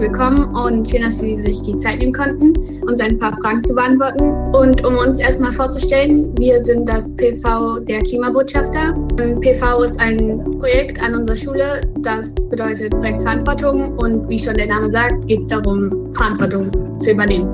willkommen 0.00 0.54
und 0.56 0.88
schön, 0.88 1.02
dass 1.02 1.20
Sie 1.20 1.36
sich 1.36 1.62
die 1.62 1.76
Zeit 1.76 1.98
nehmen 1.98 2.12
konnten, 2.12 2.54
uns 2.82 3.00
ein 3.00 3.18
paar 3.18 3.36
Fragen 3.36 3.62
zu 3.62 3.74
beantworten. 3.74 4.32
Und 4.54 4.84
um 4.84 4.96
uns 4.96 5.20
erstmal 5.20 5.52
vorzustellen, 5.52 6.36
wir 6.38 6.58
sind 6.60 6.88
das 6.88 7.14
PV 7.14 7.80
der 7.80 8.02
Klimabotschafter. 8.02 8.94
PV 9.40 9.82
ist 9.82 10.00
ein 10.00 10.42
Projekt 10.58 11.02
an 11.02 11.14
unserer 11.14 11.36
Schule, 11.36 11.80
das 12.04 12.48
bedeutet 12.50 12.90
Projektverantwortung 12.90 13.96
und 13.98 14.28
wie 14.28 14.38
schon 14.38 14.54
der 14.54 14.66
Name 14.66 14.90
sagt, 14.90 15.26
geht 15.26 15.40
es 15.40 15.48
darum, 15.48 16.12
Verantwortung 16.12 16.70
zu 17.00 17.12
übernehmen. 17.12 17.50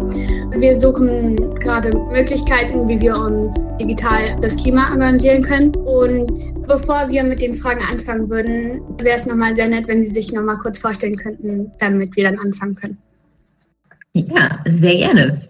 Wir 0.52 0.79
suchen 0.80 1.54
gerade 1.61 1.96
Möglichkeiten, 2.11 2.88
wie 2.88 3.00
wir 3.00 3.16
uns 3.16 3.68
digital 3.77 4.36
das 4.41 4.56
Klima 4.56 4.92
engagieren 4.92 5.42
können. 5.42 5.74
Und 5.77 6.32
bevor 6.66 7.09
wir 7.09 7.23
mit 7.23 7.41
den 7.41 7.55
Fragen 7.55 7.80
anfangen 7.91 8.28
würden, 8.28 8.82
wäre 8.98 9.16
es 9.16 9.27
nochmal 9.27 9.55
sehr 9.55 9.68
nett, 9.68 9.86
wenn 9.86 10.05
Sie 10.05 10.10
sich 10.10 10.32
nochmal 10.32 10.56
kurz 10.56 10.80
vorstellen 10.80 11.16
könnten, 11.16 11.70
damit 11.78 12.16
wir 12.16 12.24
dann 12.24 12.38
anfangen 12.38 12.74
können. 12.74 12.98
Ja, 14.14 14.59
sehr 14.64 14.96
gerne. 14.96 15.41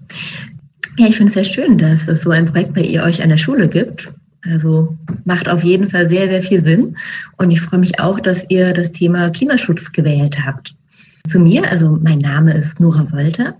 Ja, 0.98 1.06
ich 1.06 1.16
finde 1.16 1.30
es 1.30 1.34
sehr 1.34 1.44
schön, 1.44 1.78
dass 1.78 2.06
es 2.08 2.22
so 2.22 2.30
ein 2.30 2.46
Projekt 2.46 2.74
bei 2.74 2.82
ihr 2.82 3.02
euch 3.02 3.22
an 3.22 3.30
der 3.30 3.38
Schule 3.38 3.68
gibt. 3.68 4.12
Also 4.44 4.96
macht 5.24 5.48
auf 5.48 5.62
jeden 5.64 5.88
Fall 5.88 6.08
sehr, 6.08 6.28
sehr 6.28 6.42
viel 6.42 6.62
Sinn. 6.62 6.96
Und 7.36 7.50
ich 7.50 7.60
freue 7.60 7.80
mich 7.80 8.00
auch, 8.00 8.20
dass 8.20 8.44
ihr 8.48 8.72
das 8.72 8.92
Thema 8.92 9.30
Klimaschutz 9.30 9.92
gewählt 9.92 10.38
habt. 10.44 10.74
Zu 11.28 11.40
mir, 11.40 11.70
also 11.70 11.98
mein 12.02 12.18
Name 12.18 12.54
ist 12.54 12.80
Nora 12.80 13.10
Wolter. 13.12 13.54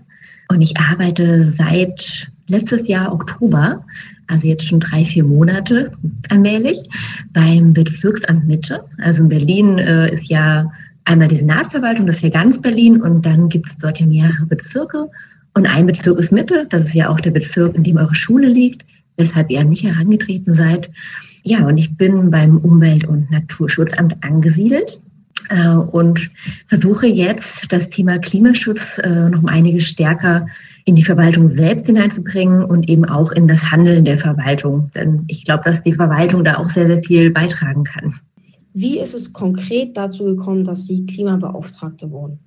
Und 0.49 0.61
ich 0.61 0.77
arbeite 0.77 1.45
seit 1.45 2.27
letztes 2.47 2.87
Jahr 2.87 3.13
Oktober, 3.13 3.85
also 4.27 4.47
jetzt 4.47 4.67
schon 4.67 4.79
drei, 4.79 5.05
vier 5.05 5.23
Monate 5.23 5.91
allmählich, 6.29 6.77
beim 7.31 7.73
Bezirksamt 7.73 8.47
Mitte. 8.47 8.83
Also 8.97 9.23
in 9.23 9.29
Berlin 9.29 9.77
äh, 9.77 10.11
ist 10.11 10.29
ja 10.29 10.69
einmal 11.05 11.27
die 11.27 11.37
Senatsverwaltung, 11.37 12.07
das 12.07 12.17
ist 12.17 12.23
ja 12.23 12.29
ganz 12.29 12.59
Berlin, 12.59 13.01
und 13.01 13.25
dann 13.25 13.49
gibt 13.49 13.67
es 13.67 13.77
dort 13.77 13.99
ja 13.99 14.05
mehrere 14.05 14.45
Bezirke. 14.45 15.07
Und 15.53 15.65
ein 15.65 15.85
Bezirk 15.85 16.17
ist 16.19 16.31
Mitte, 16.31 16.67
das 16.69 16.87
ist 16.87 16.93
ja 16.93 17.09
auch 17.09 17.19
der 17.19 17.31
Bezirk, 17.31 17.75
in 17.75 17.83
dem 17.83 17.97
eure 17.97 18.15
Schule 18.15 18.47
liegt, 18.47 18.83
weshalb 19.21 19.49
ihr 19.49 19.61
an 19.61 19.69
mich 19.69 19.83
herangetreten 19.83 20.53
seid. 20.53 20.89
Ja, 21.43 21.65
und 21.65 21.77
ich 21.77 21.95
bin 21.97 22.29
beim 22.29 22.57
Umwelt- 22.57 23.07
und 23.07 23.31
Naturschutzamt 23.31 24.15
angesiedelt 24.23 24.99
äh, 25.49 25.69
und 25.69 26.29
versuche 26.67 27.07
jetzt 27.07 27.71
das 27.71 27.89
Thema 27.89 28.19
Klimaschutz 28.19 28.99
äh, 28.99 29.29
noch 29.29 29.39
um 29.39 29.47
einiges 29.47 29.85
stärker 29.85 30.45
in 30.85 30.95
die 30.95 31.03
Verwaltung 31.03 31.47
selbst 31.47 31.85
hineinzubringen 31.85 32.63
und 32.63 32.89
eben 32.89 33.05
auch 33.05 33.31
in 33.31 33.47
das 33.47 33.71
Handeln 33.71 34.05
der 34.05 34.17
Verwaltung. 34.17 34.91
Denn 34.95 35.23
ich 35.27 35.45
glaube, 35.45 35.63
dass 35.65 35.83
die 35.83 35.93
Verwaltung 35.93 36.43
da 36.43 36.57
auch 36.57 36.69
sehr, 36.69 36.87
sehr 36.87 37.03
viel 37.03 37.31
beitragen 37.31 37.83
kann. 37.83 38.15
Wie 38.73 38.99
ist 38.99 39.13
es 39.13 39.33
konkret 39.33 39.97
dazu 39.97 40.23
gekommen, 40.23 40.63
dass 40.63 40.87
Sie 40.87 41.05
Klimabeauftragte 41.05 42.09
wurden? 42.09 42.39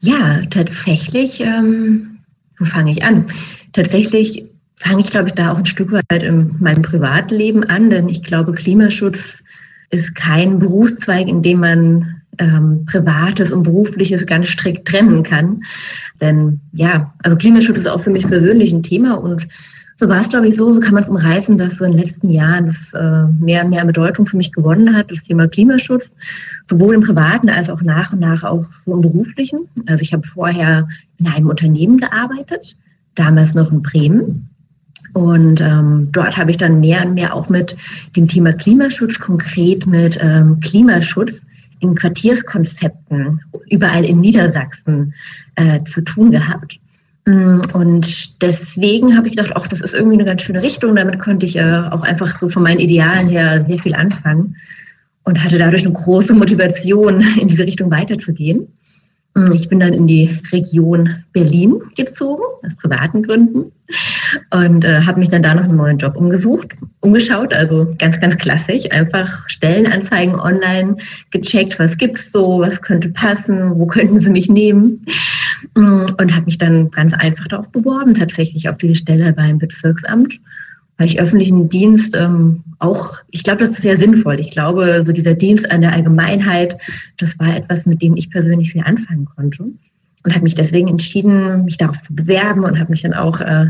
Ja, 0.00 0.42
tatsächlich, 0.50 1.40
ähm, 1.40 2.18
wo 2.58 2.64
fange 2.66 2.92
ich 2.92 3.02
an? 3.02 3.24
Tatsächlich 3.72 4.46
fange 4.78 5.00
ich, 5.00 5.10
glaube 5.10 5.28
ich, 5.28 5.34
da 5.34 5.52
auch 5.52 5.58
ein 5.58 5.66
Stück 5.66 5.92
weit 5.92 6.22
in 6.22 6.54
meinem 6.60 6.82
Privatleben 6.82 7.64
an, 7.64 7.90
denn 7.90 8.08
ich 8.08 8.22
glaube, 8.22 8.52
Klimaschutz 8.52 9.42
ist 9.90 10.14
kein 10.14 10.58
Berufszweig, 10.58 11.28
in 11.28 11.42
dem 11.42 11.60
man 11.60 12.22
ähm, 12.38 12.84
Privates 12.86 13.52
und 13.52 13.62
Berufliches 13.62 14.26
ganz 14.26 14.48
strikt 14.48 14.88
trennen 14.88 15.22
kann. 15.22 15.62
Denn 16.20 16.60
ja, 16.72 17.14
also 17.22 17.36
Klimaschutz 17.36 17.78
ist 17.78 17.88
auch 17.88 18.00
für 18.00 18.10
mich 18.10 18.26
persönlich 18.26 18.72
ein 18.72 18.82
Thema 18.82 19.14
und 19.14 19.46
so 19.98 20.10
war 20.10 20.20
es, 20.20 20.28
glaube 20.28 20.46
ich, 20.46 20.56
so, 20.56 20.70
so 20.74 20.80
kann 20.80 20.92
man 20.92 21.02
es 21.02 21.08
umreißen, 21.08 21.56
dass 21.56 21.78
so 21.78 21.86
in 21.86 21.92
den 21.92 22.02
letzten 22.02 22.28
Jahren 22.28 22.66
das 22.66 22.92
äh, 22.92 23.24
mehr 23.40 23.64
und 23.64 23.70
mehr 23.70 23.84
Bedeutung 23.86 24.26
für 24.26 24.36
mich 24.36 24.52
gewonnen 24.52 24.94
hat, 24.94 25.10
das 25.10 25.24
Thema 25.24 25.48
Klimaschutz, 25.48 26.14
sowohl 26.68 26.94
im 26.94 27.00
Privaten 27.00 27.48
als 27.48 27.70
auch 27.70 27.80
nach 27.80 28.12
und 28.12 28.20
nach 28.20 28.44
auch 28.44 28.66
so 28.84 28.92
im 28.92 29.00
Beruflichen. 29.00 29.60
Also 29.86 30.02
ich 30.02 30.12
habe 30.12 30.26
vorher 30.26 30.86
in 31.16 31.28
einem 31.28 31.48
Unternehmen 31.48 31.96
gearbeitet, 31.96 32.76
damals 33.14 33.54
noch 33.54 33.72
in 33.72 33.82
Bremen. 33.82 34.50
Und 35.14 35.60
ähm, 35.60 36.08
dort 36.12 36.36
habe 36.36 36.50
ich 36.50 36.56
dann 36.56 36.80
mehr 36.80 37.04
und 37.06 37.14
mehr 37.14 37.34
auch 37.34 37.48
mit 37.48 37.76
dem 38.16 38.28
Thema 38.28 38.52
Klimaschutz, 38.52 39.18
konkret 39.18 39.86
mit 39.86 40.18
ähm, 40.20 40.60
Klimaschutz 40.60 41.42
in 41.80 41.94
Quartierskonzepten 41.94 43.40
überall 43.70 44.04
in 44.04 44.20
Niedersachsen 44.20 45.14
äh, 45.56 45.82
zu 45.84 46.02
tun 46.02 46.30
gehabt. 46.30 46.78
Mm, 47.26 47.60
und 47.72 48.42
deswegen 48.42 49.16
habe 49.16 49.28
ich 49.28 49.36
gedacht, 49.36 49.52
ach, 49.54 49.66
das 49.68 49.80
ist 49.80 49.94
irgendwie 49.94 50.16
eine 50.16 50.24
ganz 50.24 50.42
schöne 50.42 50.62
Richtung. 50.62 50.96
Damit 50.96 51.18
konnte 51.18 51.46
ich 51.46 51.56
äh, 51.56 51.82
auch 51.90 52.02
einfach 52.02 52.38
so 52.38 52.48
von 52.48 52.62
meinen 52.62 52.78
Idealen 52.78 53.28
her 53.28 53.62
sehr 53.64 53.78
viel 53.78 53.94
anfangen 53.94 54.56
und 55.24 55.42
hatte 55.42 55.58
dadurch 55.58 55.84
eine 55.84 55.92
große 55.92 56.34
Motivation, 56.34 57.20
in 57.40 57.48
diese 57.48 57.64
Richtung 57.64 57.90
weiterzugehen. 57.90 58.68
Mm, 59.36 59.52
ich 59.52 59.68
bin 59.68 59.80
dann 59.80 59.92
in 59.92 60.06
die 60.06 60.40
Region 60.50 61.22
Berlin 61.32 61.74
gezogen, 61.94 62.42
aus 62.64 62.74
privaten 62.76 63.22
Gründen, 63.22 63.70
und 64.50 64.84
äh, 64.84 65.02
habe 65.02 65.20
mich 65.20 65.28
dann 65.28 65.42
da 65.42 65.54
noch 65.54 65.64
einen 65.64 65.76
neuen 65.76 65.98
Job 65.98 66.16
umgesucht, 66.16 66.68
umgeschaut, 67.00 67.54
also 67.54 67.94
ganz, 67.98 68.18
ganz 68.18 68.36
klassisch, 68.38 68.90
einfach 68.90 69.48
Stellenanzeigen 69.48 70.34
online 70.40 70.96
gecheckt, 71.30 71.78
was 71.78 71.96
gibt's 71.98 72.32
so, 72.32 72.60
was 72.60 72.80
könnte 72.80 73.10
passen, 73.10 73.78
wo 73.78 73.86
könnten 73.86 74.18
sie 74.18 74.30
mich 74.30 74.48
nehmen 74.48 75.04
mm, 75.74 76.06
und 76.18 76.34
habe 76.34 76.46
mich 76.46 76.56
dann 76.56 76.90
ganz 76.90 77.12
einfach 77.12 77.46
darauf 77.46 77.68
beworben, 77.68 78.14
tatsächlich 78.14 78.68
auf 78.70 78.78
diese 78.78 78.96
Stelle 78.96 79.34
beim 79.34 79.58
Bezirksamt, 79.58 80.40
weil 80.98 81.08
ich 81.08 81.20
öffentlichen 81.20 81.68
Dienst 81.68 82.16
ähm, 82.16 82.62
auch, 82.78 83.16
ich 83.30 83.42
glaube, 83.42 83.60
das 83.60 83.70
ist 83.70 83.82
sehr 83.82 83.96
sinnvoll. 83.96 84.40
Ich 84.40 84.50
glaube, 84.50 85.02
so 85.04 85.12
dieser 85.12 85.34
Dienst 85.34 85.70
an 85.70 85.80
der 85.80 85.92
Allgemeinheit, 85.92 86.78
das 87.18 87.38
war 87.38 87.56
etwas, 87.56 87.86
mit 87.86 88.02
dem 88.02 88.16
ich 88.16 88.30
persönlich 88.30 88.72
viel 88.72 88.82
anfangen 88.82 89.26
konnte 89.26 89.64
und 90.26 90.34
habe 90.34 90.44
mich 90.44 90.54
deswegen 90.54 90.88
entschieden, 90.88 91.64
mich 91.64 91.76
darauf 91.76 92.02
zu 92.02 92.14
bewerben 92.14 92.64
und 92.64 92.78
habe 92.78 92.90
mich 92.90 93.02
dann 93.02 93.14
auch 93.14 93.40
äh, 93.40 93.66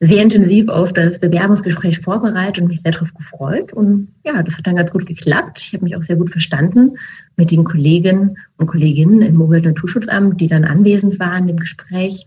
sehr 0.00 0.22
intensiv 0.22 0.68
auf 0.68 0.92
das 0.92 1.20
Bewerbungsgespräch 1.20 2.00
vorbereitet 2.00 2.62
und 2.62 2.68
mich 2.68 2.80
sehr 2.82 2.92
darauf 2.92 3.14
gefreut. 3.14 3.72
Und 3.72 4.08
ja, 4.24 4.42
das 4.42 4.56
hat 4.56 4.66
dann 4.66 4.76
ganz 4.76 4.90
gut 4.90 5.06
geklappt. 5.06 5.62
Ich 5.64 5.72
habe 5.72 5.84
mich 5.84 5.96
auch 5.96 6.02
sehr 6.02 6.16
gut 6.16 6.30
verstanden 6.30 6.96
mit 7.36 7.50
den 7.50 7.64
Kolleginnen 7.64 8.36
und 8.58 8.66
Kolleginnen 8.66 9.22
im 9.22 9.40
Umwelt- 9.40 9.66
und 9.66 9.74
Naturschutzamt, 9.74 10.40
die 10.40 10.48
dann 10.48 10.64
anwesend 10.64 11.18
waren 11.20 11.48
im 11.48 11.58
Gespräch. 11.58 12.26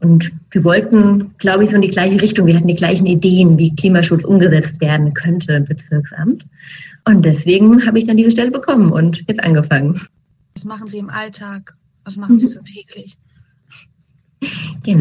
Und 0.00 0.30
wir 0.50 0.64
wollten, 0.64 1.36
glaube 1.38 1.64
ich, 1.64 1.70
so 1.70 1.76
in 1.76 1.82
die 1.82 1.88
gleiche 1.88 2.20
Richtung. 2.20 2.46
Wir 2.46 2.56
hatten 2.56 2.68
die 2.68 2.76
gleichen 2.76 3.06
Ideen, 3.06 3.58
wie 3.58 3.74
Klimaschutz 3.74 4.24
umgesetzt 4.24 4.80
werden 4.80 5.12
könnte 5.12 5.54
im 5.54 5.64
Bezirksamt. 5.64 6.44
Und 7.04 7.24
deswegen 7.24 7.84
habe 7.86 7.98
ich 7.98 8.06
dann 8.06 8.16
diese 8.16 8.30
Stelle 8.30 8.50
bekommen 8.50 8.92
und 8.92 9.24
jetzt 9.26 9.42
angefangen. 9.42 10.00
Was 10.54 10.64
machen 10.64 10.88
Sie 10.88 10.98
im 10.98 11.10
Alltag? 11.10 11.74
Was 12.04 12.16
machen 12.16 12.38
Sie 12.38 12.46
so 12.46 12.60
täglich? 12.62 13.16
Ja, 14.84 14.98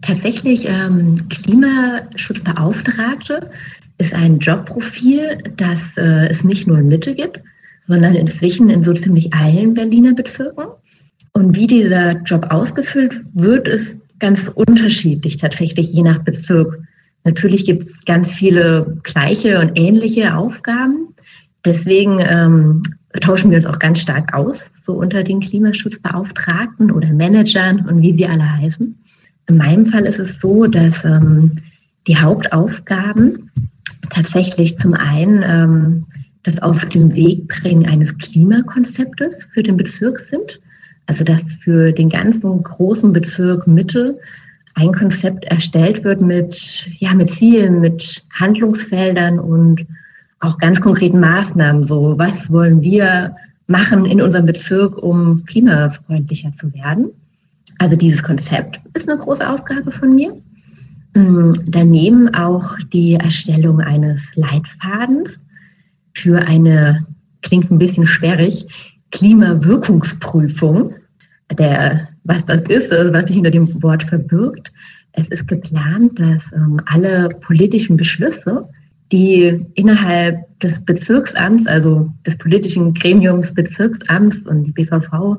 tatsächlich, 0.00 0.66
ähm, 0.66 1.28
Klimaschutzbeauftragte 1.28 3.50
ist 3.98 4.14
ein 4.14 4.38
Jobprofil, 4.38 5.42
das 5.56 5.78
äh, 5.96 6.28
es 6.28 6.42
nicht 6.42 6.66
nur 6.66 6.78
in 6.78 6.88
Mitte 6.88 7.14
gibt, 7.14 7.42
sondern 7.86 8.14
inzwischen 8.14 8.70
in 8.70 8.82
so 8.82 8.94
ziemlich 8.94 9.34
allen 9.34 9.74
Berliner 9.74 10.14
Bezirken. 10.14 10.68
Und 11.32 11.54
wie 11.54 11.66
dieser 11.66 12.12
Job 12.22 12.46
ausgefüllt 12.50 13.14
wird, 13.34 13.68
ist 13.68 14.00
ganz 14.18 14.48
unterschiedlich 14.48 15.36
tatsächlich, 15.36 15.92
je 15.92 16.02
nach 16.02 16.20
Bezirk. 16.20 16.80
Natürlich 17.24 17.66
gibt 17.66 17.82
es 17.82 18.04
ganz 18.04 18.32
viele 18.32 18.98
gleiche 19.02 19.60
und 19.60 19.78
ähnliche 19.78 20.36
Aufgaben. 20.36 21.08
Deswegen 21.64 22.20
ähm, 22.20 22.82
tauschen 23.20 23.50
wir 23.50 23.58
uns 23.58 23.66
auch 23.66 23.78
ganz 23.78 24.00
stark 24.00 24.32
aus, 24.34 24.70
so 24.82 24.94
unter 24.94 25.22
den 25.22 25.40
Klimaschutzbeauftragten 25.40 26.90
oder 26.90 27.12
Managern 27.12 27.86
und 27.86 28.02
wie 28.02 28.12
sie 28.12 28.26
alle 28.26 28.56
heißen. 28.58 28.94
In 29.48 29.56
meinem 29.56 29.86
Fall 29.86 30.04
ist 30.04 30.18
es 30.18 30.40
so, 30.40 30.66
dass 30.66 31.04
ähm, 31.04 31.52
die 32.06 32.16
Hauptaufgaben 32.16 33.50
tatsächlich 34.10 34.78
zum 34.78 34.94
einen 34.94 35.42
ähm, 35.42 36.06
das 36.44 36.62
auf 36.62 36.84
dem 36.86 37.14
Weg 37.14 37.48
bringen 37.48 37.86
eines 37.86 38.16
Klimakonzeptes 38.18 39.48
für 39.52 39.62
den 39.62 39.76
Bezirk 39.76 40.18
sind. 40.18 40.60
Also 41.08 41.24
dass 41.24 41.54
für 41.54 41.90
den 41.90 42.10
ganzen 42.10 42.62
großen 42.62 43.12
Bezirk 43.12 43.66
Mitte 43.66 44.16
ein 44.74 44.92
Konzept 44.92 45.44
erstellt 45.46 46.04
wird 46.04 46.20
mit, 46.20 46.88
ja, 46.98 47.12
mit 47.14 47.30
Zielen, 47.30 47.80
mit 47.80 48.24
Handlungsfeldern 48.34 49.40
und 49.40 49.84
auch 50.40 50.58
ganz 50.58 50.80
konkreten 50.80 51.18
Maßnahmen. 51.18 51.82
So, 51.84 52.16
was 52.16 52.52
wollen 52.52 52.82
wir 52.82 53.34
machen 53.66 54.04
in 54.04 54.20
unserem 54.20 54.46
Bezirk, 54.46 55.02
um 55.02 55.44
klimafreundlicher 55.46 56.52
zu 56.52 56.72
werden? 56.74 57.10
Also 57.78 57.96
dieses 57.96 58.22
Konzept 58.22 58.78
ist 58.94 59.08
eine 59.08 59.18
große 59.18 59.48
Aufgabe 59.48 59.90
von 59.90 60.14
mir. 60.14 60.36
Mm, 61.14 61.54
daneben 61.66 62.32
auch 62.34 62.76
die 62.92 63.14
Erstellung 63.14 63.80
eines 63.80 64.22
Leitfadens 64.34 65.42
für 66.14 66.38
eine, 66.46 67.04
klingt 67.42 67.70
ein 67.70 67.78
bisschen 67.78 68.06
sperrig, 68.06 68.66
Klimawirkungsprüfung. 69.10 70.94
Der, 71.52 72.08
was 72.24 72.44
das 72.46 72.62
ist, 72.62 72.90
was 72.90 73.26
sich 73.26 73.36
hinter 73.36 73.50
dem 73.50 73.82
Wort 73.82 74.02
verbirgt. 74.02 74.70
Es 75.12 75.28
ist 75.28 75.48
geplant, 75.48 76.18
dass 76.18 76.52
ähm, 76.52 76.80
alle 76.86 77.30
politischen 77.40 77.96
Beschlüsse, 77.96 78.68
die 79.10 79.64
innerhalb 79.74 80.36
des 80.60 80.84
Bezirksamts, 80.84 81.66
also 81.66 82.12
des 82.26 82.36
politischen 82.36 82.92
Gremiums 82.92 83.54
Bezirksamts 83.54 84.46
und 84.46 84.64
die 84.64 84.72
BVV 84.72 85.38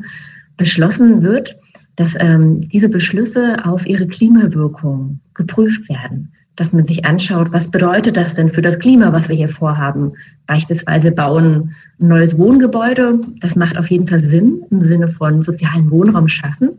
beschlossen 0.58 1.22
wird, 1.22 1.56
dass 1.96 2.16
ähm, 2.20 2.62
diese 2.70 2.90
Beschlüsse 2.90 3.58
auf 3.66 3.86
ihre 3.86 4.08
Klimawirkung 4.08 5.20
geprüft 5.34 5.88
werden. 5.90 6.32
Dass 6.60 6.74
man 6.74 6.86
sich 6.86 7.06
anschaut, 7.06 7.54
was 7.54 7.72
bedeutet 7.72 8.18
das 8.18 8.36
denn 8.36 8.50
für 8.50 8.62
das 8.62 8.80
Klima, 8.80 9.14
was 9.14 9.30
wir 9.30 9.36
hier 9.38 9.48
vorhaben. 9.48 10.12
Beispielsweise 10.46 11.10
bauen 11.10 11.74
ein 12.02 12.08
neues 12.10 12.38
Wohngebäude. 12.38 13.22
Das 13.40 13.56
macht 13.56 13.78
auf 13.78 13.90
jeden 13.90 14.10
Fall 14.10 14.20
Sinn 14.20 14.62
im 14.70 14.82
Sinne 14.82 15.08
von 15.08 15.42
sozialen 15.42 15.90
Wohnraum 15.90 16.28
schaffen. 16.28 16.72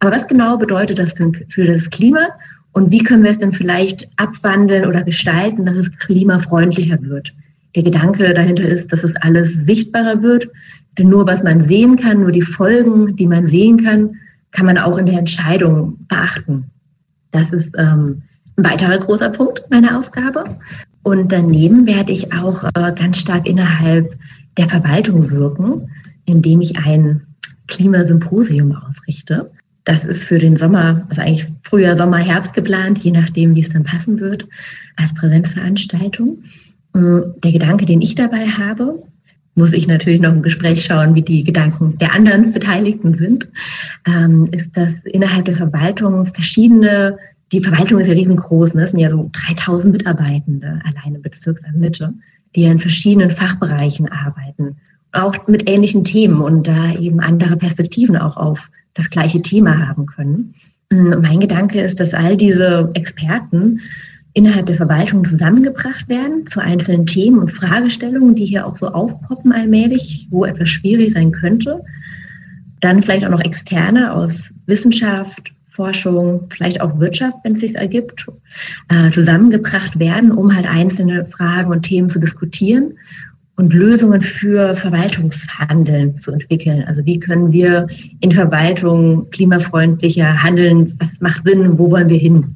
Aber 0.00 0.14
was 0.14 0.28
genau 0.28 0.58
bedeutet 0.58 0.98
das 0.98 1.14
für, 1.14 1.32
für 1.48 1.64
das 1.64 1.88
Klima 1.88 2.20
und 2.72 2.90
wie 2.90 3.02
können 3.02 3.22
wir 3.22 3.30
es 3.30 3.38
denn 3.38 3.54
vielleicht 3.54 4.06
abwandeln 4.16 4.84
oder 4.84 5.02
gestalten, 5.02 5.64
dass 5.64 5.78
es 5.78 5.96
klimafreundlicher 6.00 7.00
wird? 7.00 7.32
Der 7.74 7.82
Gedanke 7.82 8.34
dahinter 8.34 8.68
ist, 8.68 8.92
dass 8.92 9.04
es 9.04 9.16
alles 9.16 9.64
sichtbarer 9.64 10.20
wird. 10.20 10.48
Denn 10.98 11.08
nur 11.08 11.26
was 11.26 11.42
man 11.42 11.62
sehen 11.62 11.96
kann, 11.96 12.20
nur 12.20 12.30
die 12.30 12.42
Folgen, 12.42 13.16
die 13.16 13.26
man 13.26 13.46
sehen 13.46 13.82
kann, 13.82 14.16
kann 14.50 14.66
man 14.66 14.76
auch 14.76 14.98
in 14.98 15.06
der 15.06 15.18
Entscheidung 15.18 15.96
beachten. 16.08 16.64
Das 17.30 17.52
ist 17.54 17.74
ähm, 17.78 18.16
ein 18.56 18.64
weiterer 18.64 18.98
großer 18.98 19.30
Punkt 19.30 19.62
meiner 19.70 19.98
Aufgabe. 19.98 20.44
Und 21.02 21.30
daneben 21.30 21.86
werde 21.86 22.12
ich 22.12 22.32
auch 22.32 22.64
äh, 22.64 22.92
ganz 22.94 23.18
stark 23.18 23.46
innerhalb 23.46 24.16
der 24.56 24.68
Verwaltung 24.68 25.30
wirken, 25.30 25.88
indem 26.24 26.60
ich 26.60 26.78
ein 26.78 27.22
Klimasymposium 27.68 28.74
ausrichte. 28.76 29.50
Das 29.84 30.04
ist 30.04 30.24
für 30.24 30.38
den 30.38 30.56
Sommer, 30.56 31.04
also 31.10 31.20
eigentlich 31.20 31.46
Frühjahr, 31.62 31.96
Sommer, 31.96 32.18
Herbst 32.18 32.54
geplant, 32.54 32.98
je 32.98 33.10
nachdem, 33.10 33.54
wie 33.54 33.60
es 33.60 33.70
dann 33.70 33.84
passen 33.84 34.18
wird, 34.18 34.46
als 34.96 35.12
Präsenzveranstaltung. 35.14 36.38
Mm, 36.94 37.18
der 37.42 37.52
Gedanke, 37.52 37.84
den 37.84 38.00
ich 38.00 38.14
dabei 38.14 38.46
habe, 38.46 39.02
muss 39.56 39.72
ich 39.72 39.86
natürlich 39.86 40.20
noch 40.20 40.32
im 40.32 40.42
Gespräch 40.42 40.84
schauen, 40.84 41.14
wie 41.14 41.22
die 41.22 41.44
Gedanken 41.44 41.98
der 41.98 42.14
anderen 42.14 42.52
Beteiligten 42.52 43.16
sind, 43.18 43.48
ähm, 44.06 44.48
ist, 44.50 44.76
dass 44.76 45.04
innerhalb 45.04 45.44
der 45.44 45.56
Verwaltung 45.56 46.26
verschiedene, 46.26 47.18
die 47.52 47.62
Verwaltung 47.62 48.00
ist 48.00 48.08
ja 48.08 48.14
riesengroß, 48.14 48.74
ne? 48.74 48.82
es 48.82 48.90
sind 48.90 49.00
ja 49.00 49.10
so 49.10 49.30
3000 49.32 49.92
Mitarbeitende 49.92 50.80
alleine 50.84 51.18
Bezirksamt 51.18 51.78
Mitte, 51.78 52.12
die 52.54 52.62
ja 52.62 52.72
in 52.72 52.78
verschiedenen 52.78 53.30
Fachbereichen 53.30 54.10
arbeiten, 54.10 54.76
auch 55.12 55.46
mit 55.46 55.68
ähnlichen 55.68 56.04
Themen 56.04 56.40
und 56.40 56.66
da 56.66 56.94
eben 56.94 57.20
andere 57.20 57.56
Perspektiven 57.56 58.16
auch 58.16 58.36
auf 58.36 58.70
das 58.94 59.10
gleiche 59.10 59.42
Thema 59.42 59.86
haben 59.86 60.06
können. 60.06 60.54
Und 60.90 61.22
mein 61.22 61.40
Gedanke 61.40 61.80
ist, 61.80 62.00
dass 62.00 62.14
all 62.14 62.36
diese 62.36 62.90
Experten 62.94 63.80
innerhalb 64.34 64.66
der 64.66 64.76
Verwaltung 64.76 65.24
zusammengebracht 65.24 66.08
werden 66.08 66.46
zu 66.46 66.60
einzelnen 66.60 67.06
Themen 67.06 67.38
und 67.38 67.52
Fragestellungen, 67.52 68.34
die 68.34 68.46
hier 68.46 68.66
auch 68.66 68.76
so 68.76 68.88
aufpoppen 68.88 69.52
allmählich, 69.52 70.26
wo 70.30 70.44
etwas 70.44 70.68
schwierig 70.68 71.12
sein 71.12 71.30
könnte. 71.30 71.80
Dann 72.80 73.02
vielleicht 73.02 73.24
auch 73.24 73.30
noch 73.30 73.44
externe 73.44 74.12
aus 74.12 74.50
Wissenschaft, 74.66 75.53
Forschung, 75.74 76.46
vielleicht 76.50 76.80
auch 76.80 76.98
Wirtschaft, 77.00 77.38
wenn 77.42 77.54
es 77.54 77.60
sich 77.60 77.74
ergibt, 77.74 78.26
äh, 78.88 79.10
zusammengebracht 79.10 79.98
werden, 79.98 80.30
um 80.30 80.54
halt 80.54 80.66
einzelne 80.66 81.24
Fragen 81.24 81.70
und 81.70 81.82
Themen 81.82 82.08
zu 82.08 82.20
diskutieren 82.20 82.92
und 83.56 83.72
Lösungen 83.72 84.22
für 84.22 84.74
Verwaltungshandeln 84.76 86.16
zu 86.16 86.32
entwickeln. 86.32 86.84
Also 86.86 87.04
wie 87.04 87.18
können 87.18 87.52
wir 87.52 87.88
in 88.20 88.32
Verwaltung 88.32 89.28
klimafreundlicher 89.30 90.42
handeln? 90.42 90.94
Was 90.98 91.20
macht 91.20 91.44
Sinn? 91.46 91.78
Wo 91.78 91.90
wollen 91.90 92.08
wir 92.08 92.18
hin? 92.18 92.54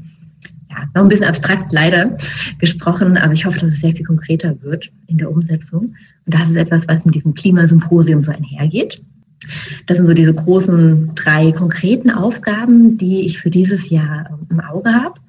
Ja, 0.70 0.76
noch 0.94 1.02
ein 1.02 1.08
bisschen 1.08 1.26
abstrakt 1.26 1.72
leider 1.72 2.16
gesprochen, 2.58 3.16
aber 3.16 3.32
ich 3.32 3.44
hoffe, 3.44 3.60
dass 3.60 3.70
es 3.70 3.80
sehr 3.80 3.92
viel 3.92 4.06
konkreter 4.06 4.60
wird 4.62 4.90
in 5.08 5.18
der 5.18 5.30
Umsetzung. 5.30 5.94
Und 6.26 6.34
das 6.34 6.48
ist 6.48 6.56
etwas, 6.56 6.86
was 6.86 7.04
mit 7.04 7.16
diesem 7.16 7.34
Klimasymposium 7.34 8.22
so 8.22 8.30
einhergeht. 8.30 9.02
Das 9.86 9.96
sind 9.96 10.06
so 10.06 10.14
diese 10.14 10.34
großen 10.34 11.12
drei 11.14 11.52
konkreten 11.52 12.10
Aufgaben, 12.10 12.98
die 12.98 13.26
ich 13.26 13.38
für 13.38 13.50
dieses 13.50 13.90
Jahr 13.90 14.38
im 14.50 14.60
Auge 14.60 14.92
habe. 14.92 15.20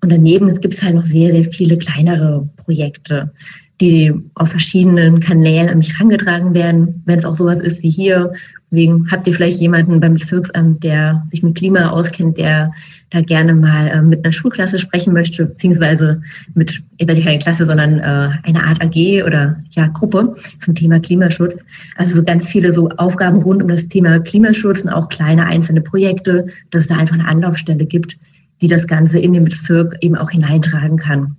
Und 0.00 0.10
daneben 0.10 0.60
gibt 0.60 0.74
es 0.74 0.82
halt 0.82 0.96
noch 0.96 1.04
sehr, 1.04 1.32
sehr 1.32 1.44
viele 1.44 1.78
kleinere 1.78 2.48
Projekte, 2.56 3.32
die 3.80 4.12
auf 4.34 4.50
verschiedenen 4.50 5.20
Kanälen 5.20 5.68
an 5.68 5.78
mich 5.78 5.92
herangetragen 5.92 6.54
werden. 6.54 7.02
Wenn 7.06 7.18
es 7.18 7.24
auch 7.24 7.36
sowas 7.36 7.60
ist 7.60 7.82
wie 7.82 7.90
hier, 7.90 8.32
wegen 8.70 9.06
habt 9.10 9.26
ihr 9.26 9.34
vielleicht 9.34 9.60
jemanden 9.60 10.00
beim 10.00 10.14
Bezirksamt, 10.14 10.82
der 10.82 11.22
sich 11.30 11.42
mit 11.42 11.56
Klima 11.56 11.90
auskennt, 11.90 12.38
der 12.38 12.72
da 13.10 13.20
gerne 13.20 13.52
mal 13.52 13.88
äh, 13.88 14.00
mit 14.00 14.24
einer 14.24 14.32
Schulklasse 14.32 14.78
sprechen 14.78 15.12
möchte, 15.12 15.44
beziehungsweise 15.44 16.22
mit, 16.54 16.82
ich 16.96 17.06
sage 17.06 17.22
keine 17.22 17.38
Klasse, 17.38 17.66
sondern 17.66 17.98
äh, 17.98 18.30
eine 18.42 18.64
Art 18.64 18.80
AG 18.80 19.24
oder 19.26 19.62
ja, 19.72 19.88
Gruppe 19.88 20.34
zum 20.58 20.74
Thema 20.74 21.00
Klimaschutz. 21.00 21.62
Also 21.96 22.16
so 22.16 22.24
ganz 22.24 22.48
viele 22.48 22.72
so 22.72 22.88
Aufgaben 22.96 23.42
rund 23.42 23.62
um 23.62 23.68
das 23.68 23.88
Thema 23.88 24.20
Klimaschutz 24.20 24.82
und 24.82 24.88
auch 24.88 25.10
kleine 25.10 25.44
einzelne 25.44 25.82
Projekte, 25.82 26.46
dass 26.70 26.82
es 26.82 26.88
da 26.88 26.96
einfach 26.96 27.14
eine 27.14 27.28
Anlaufstelle 27.28 27.84
gibt, 27.84 28.16
die 28.62 28.68
das 28.68 28.86
Ganze 28.86 29.18
in 29.18 29.34
den 29.34 29.44
Bezirk 29.44 29.98
eben 30.00 30.16
auch 30.16 30.30
hineintragen 30.30 30.96
kann 30.96 31.36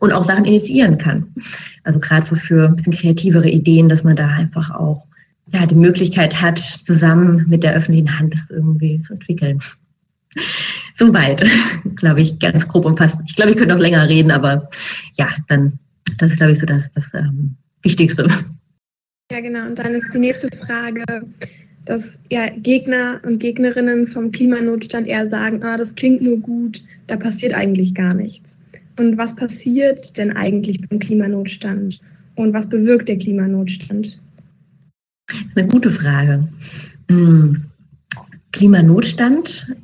und 0.00 0.12
auch 0.12 0.24
Sachen 0.24 0.44
initiieren 0.44 0.98
kann. 0.98 1.26
Also 1.84 1.98
gerade 1.98 2.26
so 2.26 2.36
für 2.36 2.68
ein 2.68 2.76
bisschen 2.76 2.94
kreativere 2.94 3.48
Ideen, 3.48 3.88
dass 3.88 4.04
man 4.04 4.16
da 4.16 4.28
einfach 4.28 4.70
auch 4.70 5.06
ja, 5.52 5.66
die 5.66 5.74
Möglichkeit 5.74 6.40
hat, 6.40 6.58
zusammen 6.58 7.46
mit 7.48 7.62
der 7.62 7.74
öffentlichen 7.74 8.18
Hand 8.18 8.34
das 8.34 8.50
irgendwie 8.50 8.98
zu 8.98 9.14
entwickeln. 9.14 9.60
Soweit, 10.96 11.44
glaube 11.96 12.20
ich, 12.20 12.38
ganz 12.38 12.66
grob 12.66 12.84
umfasst. 12.84 13.16
Ich 13.26 13.36
glaube, 13.36 13.52
ich 13.52 13.56
könnte 13.56 13.74
noch 13.74 13.82
länger 13.82 14.08
reden, 14.08 14.30
aber 14.30 14.68
ja, 15.16 15.28
dann, 15.48 15.78
das 16.18 16.32
ist, 16.32 16.38
glaube 16.38 16.52
ich, 16.52 16.58
so 16.58 16.66
das, 16.66 16.90
das 16.92 17.04
ähm, 17.14 17.56
Wichtigste. 17.82 18.28
Ja, 19.30 19.40
genau. 19.40 19.66
Und 19.66 19.78
dann 19.78 19.92
ist 19.92 20.12
die 20.12 20.18
nächste 20.18 20.48
Frage, 20.56 21.04
dass 21.84 22.20
ja, 22.30 22.48
Gegner 22.50 23.20
und 23.24 23.38
Gegnerinnen 23.38 24.06
vom 24.06 24.32
Klimanotstand 24.32 25.06
eher 25.06 25.28
sagen, 25.28 25.62
ah, 25.62 25.76
das 25.76 25.94
klingt 25.94 26.22
nur 26.22 26.38
gut, 26.38 26.82
da 27.06 27.16
passiert 27.16 27.54
eigentlich 27.54 27.94
gar 27.94 28.14
nichts. 28.14 28.58
Und 28.98 29.18
was 29.18 29.36
passiert 29.36 30.16
denn 30.16 30.36
eigentlich 30.36 30.80
beim 30.88 30.98
Klimanotstand? 30.98 32.00
Und 32.34 32.52
was 32.52 32.68
bewirkt 32.68 33.08
der 33.08 33.18
Klimanotstand? 33.18 34.20
Das 35.26 35.36
ist 35.36 35.56
eine 35.58 35.68
gute 35.68 35.90
Frage. 35.90 36.46
Hm. 37.10 37.64
Klimanotstand, 38.52 39.74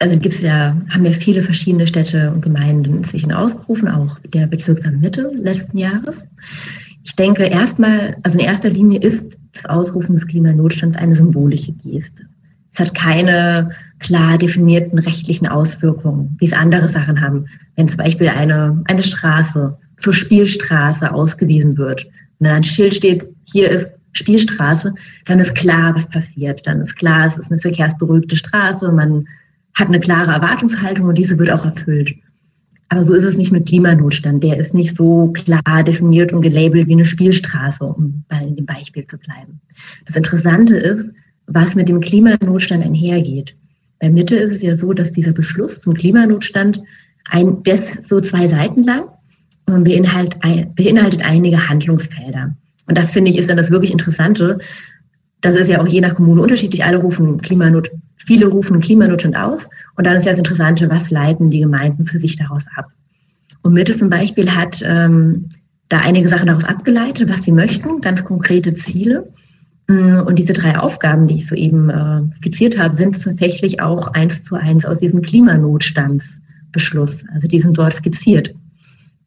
also 0.00 0.18
gibt 0.18 0.34
es 0.34 0.42
ja, 0.42 0.76
haben 0.90 1.04
ja 1.04 1.12
viele 1.12 1.42
verschiedene 1.42 1.86
Städte 1.86 2.32
und 2.32 2.42
Gemeinden 2.42 2.96
inzwischen 2.96 3.30
ausgerufen, 3.30 3.88
auch 3.88 4.18
der 4.32 4.46
Bezirksamt 4.46 5.00
Mitte 5.00 5.30
letzten 5.34 5.78
Jahres. 5.78 6.24
Ich 7.04 7.14
denke 7.14 7.44
erstmal, 7.44 8.16
also 8.22 8.38
in 8.38 8.44
erster 8.44 8.70
Linie 8.70 9.00
ist 9.00 9.36
das 9.52 9.66
Ausrufen 9.66 10.14
des 10.14 10.26
Klimanotstands 10.26 10.96
eine 10.96 11.14
symbolische 11.14 11.72
Geste. 11.72 12.24
Es 12.72 12.80
hat 12.80 12.94
keine 12.94 13.70
klar 14.04 14.38
definierten 14.38 14.98
rechtlichen 14.98 15.48
Auswirkungen, 15.48 16.36
wie 16.38 16.46
es 16.46 16.52
andere 16.52 16.88
Sachen 16.88 17.20
haben. 17.20 17.46
Wenn 17.76 17.88
zum 17.88 17.98
Beispiel 17.98 18.28
eine, 18.28 18.82
eine 18.86 19.02
Straße 19.02 19.76
zur 19.96 20.14
Spielstraße 20.14 21.12
ausgewiesen 21.12 21.76
wird 21.76 22.06
dann 22.44 22.56
ein 22.56 22.64
Schild 22.64 22.94
steht, 22.94 23.26
hier 23.50 23.70
ist 23.70 23.86
Spielstraße, 24.12 24.94
dann 25.26 25.40
ist 25.40 25.54
klar, 25.54 25.94
was 25.94 26.08
passiert. 26.08 26.66
Dann 26.66 26.80
ist 26.80 26.96
klar, 26.96 27.26
es 27.26 27.38
ist 27.38 27.50
eine 27.50 27.60
verkehrsberuhigte 27.60 28.36
Straße 28.36 28.90
man 28.92 29.26
hat 29.76 29.88
eine 29.88 29.98
klare 29.98 30.30
Erwartungshaltung 30.30 31.06
und 31.06 31.18
diese 31.18 31.36
wird 31.36 31.50
auch 31.50 31.64
erfüllt. 31.64 32.14
Aber 32.90 33.02
so 33.02 33.12
ist 33.12 33.24
es 33.24 33.36
nicht 33.36 33.50
mit 33.50 33.66
Klimanotstand. 33.66 34.44
Der 34.44 34.56
ist 34.56 34.72
nicht 34.72 34.94
so 34.94 35.32
klar 35.32 35.82
definiert 35.82 36.32
und 36.32 36.42
gelabelt 36.42 36.86
wie 36.86 36.92
eine 36.92 37.04
Spielstraße, 37.04 37.84
um 37.84 38.22
bei 38.28 38.44
dem 38.44 38.66
Beispiel 38.66 39.04
zu 39.08 39.18
bleiben. 39.18 39.60
Das 40.06 40.14
Interessante 40.14 40.76
ist, 40.76 41.12
was 41.48 41.74
mit 41.74 41.88
dem 41.88 42.00
Klimanotstand 42.00 42.84
einhergeht. 42.84 43.56
Bei 44.00 44.10
Mitte 44.10 44.36
ist 44.36 44.52
es 44.52 44.62
ja 44.62 44.76
so, 44.76 44.92
dass 44.92 45.12
dieser 45.12 45.32
Beschluss 45.32 45.80
zum 45.80 45.94
Klimanotstand 45.94 46.82
ein, 47.30 47.62
das 47.62 48.08
so 48.08 48.20
zwei 48.20 48.48
Seiten 48.48 48.82
lang 48.82 49.04
und 49.66 49.84
beinhaltet, 49.84 50.40
beinhaltet 50.74 51.24
einige 51.24 51.68
Handlungsfelder. 51.68 52.54
Und 52.86 52.98
das 52.98 53.12
finde 53.12 53.30
ich 53.30 53.38
ist 53.38 53.48
dann 53.48 53.56
das 53.56 53.70
wirklich 53.70 53.92
Interessante. 53.92 54.58
Das 55.40 55.54
ist 55.54 55.68
ja 55.68 55.80
auch 55.80 55.86
je 55.86 56.00
nach 56.00 56.14
Kommune 56.14 56.42
unterschiedlich. 56.42 56.84
Alle 56.84 56.98
rufen 56.98 57.40
Klimanot, 57.40 57.90
viele 58.16 58.46
rufen 58.46 58.80
Klimanotstand 58.80 59.36
aus. 59.36 59.68
Und 59.96 60.06
dann 60.06 60.16
ist 60.16 60.24
ja 60.24 60.32
das 60.32 60.38
Interessante, 60.38 60.90
was 60.90 61.10
leiten 61.10 61.50
die 61.50 61.60
Gemeinden 61.60 62.06
für 62.06 62.18
sich 62.18 62.36
daraus 62.36 62.66
ab. 62.76 62.90
Und 63.62 63.72
Mitte 63.72 63.96
zum 63.96 64.10
Beispiel 64.10 64.50
hat 64.50 64.82
ähm, 64.84 65.48
da 65.88 65.98
einige 65.98 66.28
Sachen 66.28 66.48
daraus 66.48 66.64
abgeleitet, 66.64 67.30
was 67.30 67.42
sie 67.42 67.52
möchten, 67.52 68.00
ganz 68.00 68.24
konkrete 68.24 68.74
Ziele. 68.74 69.28
Mm, 69.86 70.20
und 70.20 70.38
diese 70.38 70.54
drei 70.54 70.78
Aufgaben, 70.78 71.26
die 71.26 71.36
ich 71.36 71.46
soeben 71.46 71.90
äh, 71.90 72.22
skizziert 72.36 72.78
habe, 72.78 72.94
sind 72.94 73.22
tatsächlich 73.22 73.80
auch 73.80 74.06
eins 74.08 74.42
zu 74.42 74.54
eins 74.54 74.86
aus 74.86 75.00
diesem 75.00 75.22
Klimanotstandsbeschluss. 75.22 77.24
Also 77.34 77.48
die 77.48 77.60
sind 77.60 77.76
dort 77.76 77.94
skizziert. 77.94 78.54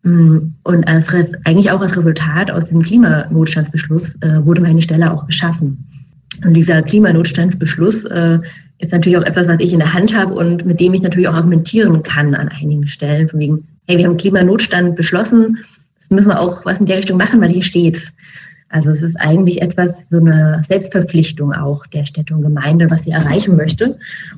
Mm, 0.04 0.38
und 0.64 0.88
als, 0.88 1.14
eigentlich 1.44 1.72
auch 1.72 1.82
als 1.82 1.96
Resultat 1.96 2.50
aus 2.50 2.66
diesem 2.66 2.84
Klimanotstandsbeschluss 2.84 4.16
äh, 4.22 4.46
wurde 4.46 4.62
meine 4.62 4.82
Stelle 4.82 5.12
auch 5.12 5.28
geschaffen. 5.28 5.84
Und 6.44 6.54
dieser 6.54 6.82
Klimanotstandsbeschluss 6.82 8.06
äh, 8.06 8.40
ist 8.80 8.92
natürlich 8.92 9.18
auch 9.18 9.24
etwas, 9.24 9.48
was 9.48 9.60
ich 9.60 9.74
in 9.74 9.80
der 9.80 9.94
Hand 9.94 10.16
habe 10.16 10.34
und 10.34 10.66
mit 10.66 10.80
dem 10.80 10.94
ich 10.94 11.02
natürlich 11.02 11.28
auch 11.28 11.34
argumentieren 11.34 12.04
kann 12.04 12.36
an 12.36 12.50
einigen 12.50 12.88
Stellen. 12.88 13.30
Von 13.30 13.40
wegen, 13.40 13.68
hey, 13.88 13.98
wir 13.98 14.06
haben 14.06 14.18
Klimanotstand 14.18 14.96
beschlossen, 14.96 15.58
das 15.98 16.10
müssen 16.10 16.30
wir 16.30 16.40
auch 16.40 16.64
was 16.66 16.80
in 16.80 16.86
der 16.86 16.98
Richtung 16.98 17.18
machen, 17.18 17.42
weil 17.42 17.50
hier 17.50 17.64
steht's. 17.64 18.14
Also 18.70 18.90
es 18.90 19.02
ist 19.02 19.16
eigentlich 19.16 19.62
etwas, 19.62 20.10
so 20.10 20.18
eine 20.18 20.62
Selbstverpflichtung 20.68 21.54
auch 21.54 21.86
der 21.88 22.06
Städte 22.06 22.36
und 22.36 22.42
Gemeinde, 22.42 22.92
was 22.92 23.04
sie 23.04 23.12
erreichen 23.12 23.56
möchte. 23.56 23.98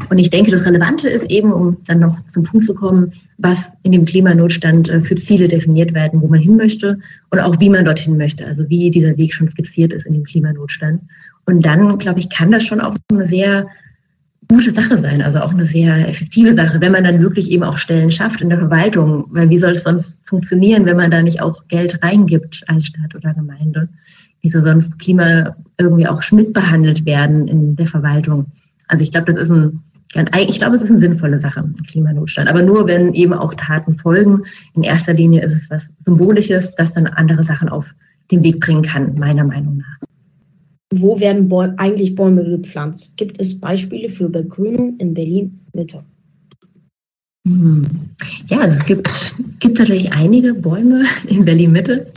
Und 0.09 0.19
ich 0.19 0.29
denke, 0.29 0.51
das 0.51 0.65
Relevante 0.65 1.09
ist 1.09 1.29
eben, 1.31 1.51
um 1.51 1.77
dann 1.87 1.99
noch 1.99 2.15
zum 2.27 2.43
Punkt 2.43 2.67
zu 2.67 2.75
kommen, 2.75 3.13
was 3.39 3.73
in 3.83 3.91
dem 3.91 4.05
Klimanotstand 4.05 4.89
äh, 4.89 5.01
für 5.01 5.15
Ziele 5.15 5.47
definiert 5.47 5.93
werden, 5.93 6.21
wo 6.21 6.27
man 6.27 6.39
hin 6.39 6.57
möchte 6.57 6.99
und 7.31 7.39
auch 7.39 7.59
wie 7.59 7.69
man 7.69 7.85
dorthin 7.85 8.17
möchte. 8.17 8.45
Also 8.45 8.69
wie 8.69 8.91
dieser 8.91 9.17
Weg 9.17 9.33
schon 9.33 9.47
skizziert 9.47 9.93
ist 9.93 10.05
in 10.05 10.13
dem 10.13 10.25
Klimanotstand. 10.25 11.01
Und 11.45 11.65
dann, 11.65 11.97
glaube 11.97 12.19
ich, 12.19 12.29
kann 12.29 12.51
das 12.51 12.65
schon 12.65 12.81
auch 12.81 12.95
eine 13.11 13.25
sehr 13.25 13.65
gute 14.47 14.71
Sache 14.71 14.97
sein, 14.97 15.21
also 15.21 15.39
auch 15.39 15.53
eine 15.53 15.67
sehr 15.67 16.07
effektive 16.07 16.55
Sache, 16.55 16.81
wenn 16.81 16.91
man 16.91 17.03
dann 17.03 17.21
wirklich 17.21 17.51
eben 17.51 17.63
auch 17.63 17.77
Stellen 17.77 18.11
schafft 18.11 18.41
in 18.41 18.49
der 18.49 18.57
Verwaltung, 18.57 19.25
weil 19.29 19.49
wie 19.49 19.59
soll 19.59 19.73
es 19.73 19.83
sonst 19.83 20.27
funktionieren, 20.27 20.85
wenn 20.85 20.97
man 20.97 21.11
da 21.11 21.21
nicht 21.21 21.41
auch 21.41 21.67
Geld 21.67 22.01
reingibt 22.03 22.63
als 22.67 22.87
Stadt 22.87 23.13
oder 23.15 23.33
Gemeinde? 23.35 23.89
Wie 24.41 24.49
soll 24.49 24.61
sonst 24.61 24.99
Klima 24.99 25.55
irgendwie 25.77 26.07
auch 26.07 26.21
mitbehandelt 26.31 27.05
werden 27.05 27.47
in 27.47 27.75
der 27.75 27.87
Verwaltung? 27.87 28.45
Also 28.87 29.03
ich 29.03 29.11
glaube, 29.11 29.33
das 29.33 29.43
ist 29.43 29.51
ein 29.51 29.83
ich 30.15 30.57
glaube, 30.57 30.75
es 30.75 30.81
ist 30.81 30.89
eine 30.89 30.99
sinnvolle 30.99 31.37
Sache, 31.37 31.59
ein 31.59 31.75
Klimanotstand. 31.87 32.49
Aber 32.49 32.63
nur, 32.63 32.87
wenn 32.87 33.13
eben 33.13 33.33
auch 33.33 33.53
Taten 33.53 33.95
folgen. 33.97 34.43
In 34.73 34.83
erster 34.83 35.13
Linie 35.13 35.43
ist 35.43 35.53
es 35.53 35.69
was 35.69 35.87
Symbolisches, 36.03 36.73
das 36.75 36.95
dann 36.95 37.05
andere 37.05 37.43
Sachen 37.43 37.69
auf 37.69 37.85
den 38.31 38.41
Weg 38.43 38.59
bringen 38.59 38.81
kann, 38.81 39.17
meiner 39.19 39.43
Meinung 39.43 39.77
nach. 39.77 40.07
Wo 40.91 41.19
werden 41.19 41.47
Bäume, 41.47 41.77
eigentlich 41.77 42.15
Bäume 42.15 42.43
gepflanzt? 42.43 43.17
Gibt 43.17 43.39
es 43.39 43.59
Beispiele 43.59 44.09
für 44.09 44.29
Begrünung 44.29 44.97
in 44.97 45.13
Berlin 45.13 45.59
Mitte? 45.73 46.03
Hm. 47.47 47.85
Ja, 48.47 48.65
es 48.65 48.83
gibt, 48.85 49.35
gibt 49.59 49.77
tatsächlich 49.77 50.11
einige 50.11 50.55
Bäume 50.55 51.03
in 51.27 51.45
Berlin 51.45 51.71
Mitte. 51.71 52.07
Ähm, 52.07 52.13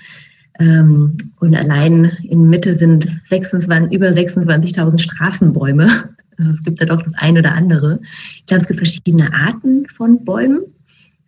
und 1.41 1.55
allein 1.55 2.13
in 2.29 2.49
Mitte 2.49 2.75
sind 2.75 3.09
26, 3.25 3.93
über 3.93 4.09
26.000 4.09 4.99
Straßenbäume. 4.99 6.11
Also 6.39 6.53
es 6.53 6.63
gibt 6.65 6.81
da 6.81 6.87
doch 6.87 7.03
das 7.03 7.15
eine 7.17 7.41
oder 7.41 7.55
andere. 7.55 8.01
Ich 8.37 8.47
glaube, 8.47 8.63
es 8.63 8.69
gibt 8.69 8.79
verschiedene 8.79 9.33
Arten 9.33 9.87
von 9.87 10.25
Bäumen. 10.25 10.61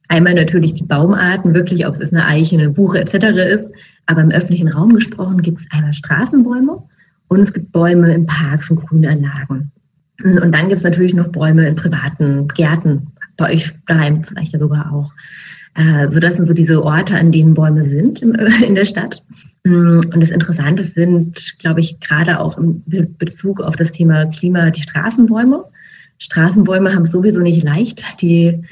Einmal 0.09 0.35
natürlich 0.35 0.75
die 0.75 0.85
Baumarten, 0.85 1.55
wirklich, 1.55 1.87
ob 1.87 1.95
es 1.95 2.13
eine 2.13 2.27
Eiche, 2.27 2.57
eine 2.57 2.71
Buche 2.71 3.01
etc. 3.01 3.15
ist. 3.55 3.71
Aber 4.07 4.21
im 4.23 4.31
öffentlichen 4.31 4.69
Raum 4.69 4.95
gesprochen 4.95 5.41
gibt 5.43 5.61
es 5.61 5.67
einmal 5.71 5.93
Straßenbäume 5.93 6.83
und 7.29 7.41
es 7.41 7.53
gibt 7.53 7.73
Bäume 7.73 8.13
in 8.13 8.27
Parks 8.27 8.71
und 8.71 8.87
Grünanlagen. 8.87 9.71
Und 10.23 10.53
dann 10.55 10.69
gibt 10.69 10.75
es 10.75 10.83
natürlich 10.85 11.15
noch 11.15 11.29
Bäume 11.29 11.67
in 11.67 11.75
privaten 11.75 12.47
Gärten, 12.49 13.09
bei 13.37 13.55
euch 13.55 13.73
daheim 13.87 14.23
vielleicht 14.23 14.53
ja 14.53 14.59
sogar 14.59 14.93
auch. 14.93 15.11
Äh, 15.75 16.09
so 16.09 16.21
das 16.21 16.37
sind 16.37 16.47
so 16.47 16.55
diese 16.55 16.83
Orte, 16.83 17.15
an 17.15 17.33
denen 17.33 17.55
Bäume 17.55 17.83
sind 17.83 18.23
in 18.67 18.75
der 18.75 18.85
Stadt. 18.85 19.23
Und 19.65 20.21
das 20.21 20.31
Interessante 20.31 20.85
sind, 20.85 21.59
glaube 21.59 21.81
ich, 21.81 21.99
gerade 22.01 22.39
auch 22.39 22.59
im 22.59 22.83
Bezug 23.19 23.63
auf 23.63 23.77
das 23.77 23.93
Thema 23.93 24.27
Klima, 24.27 24.71
die 24.71 24.83
Straßenbäume. 24.83 25.65
Straßenbäume 26.19 26.95
haben 26.95 27.07
sowieso 27.07 27.41
nicht 27.41 27.65
leicht. 27.65 28.03
Die 28.21 28.63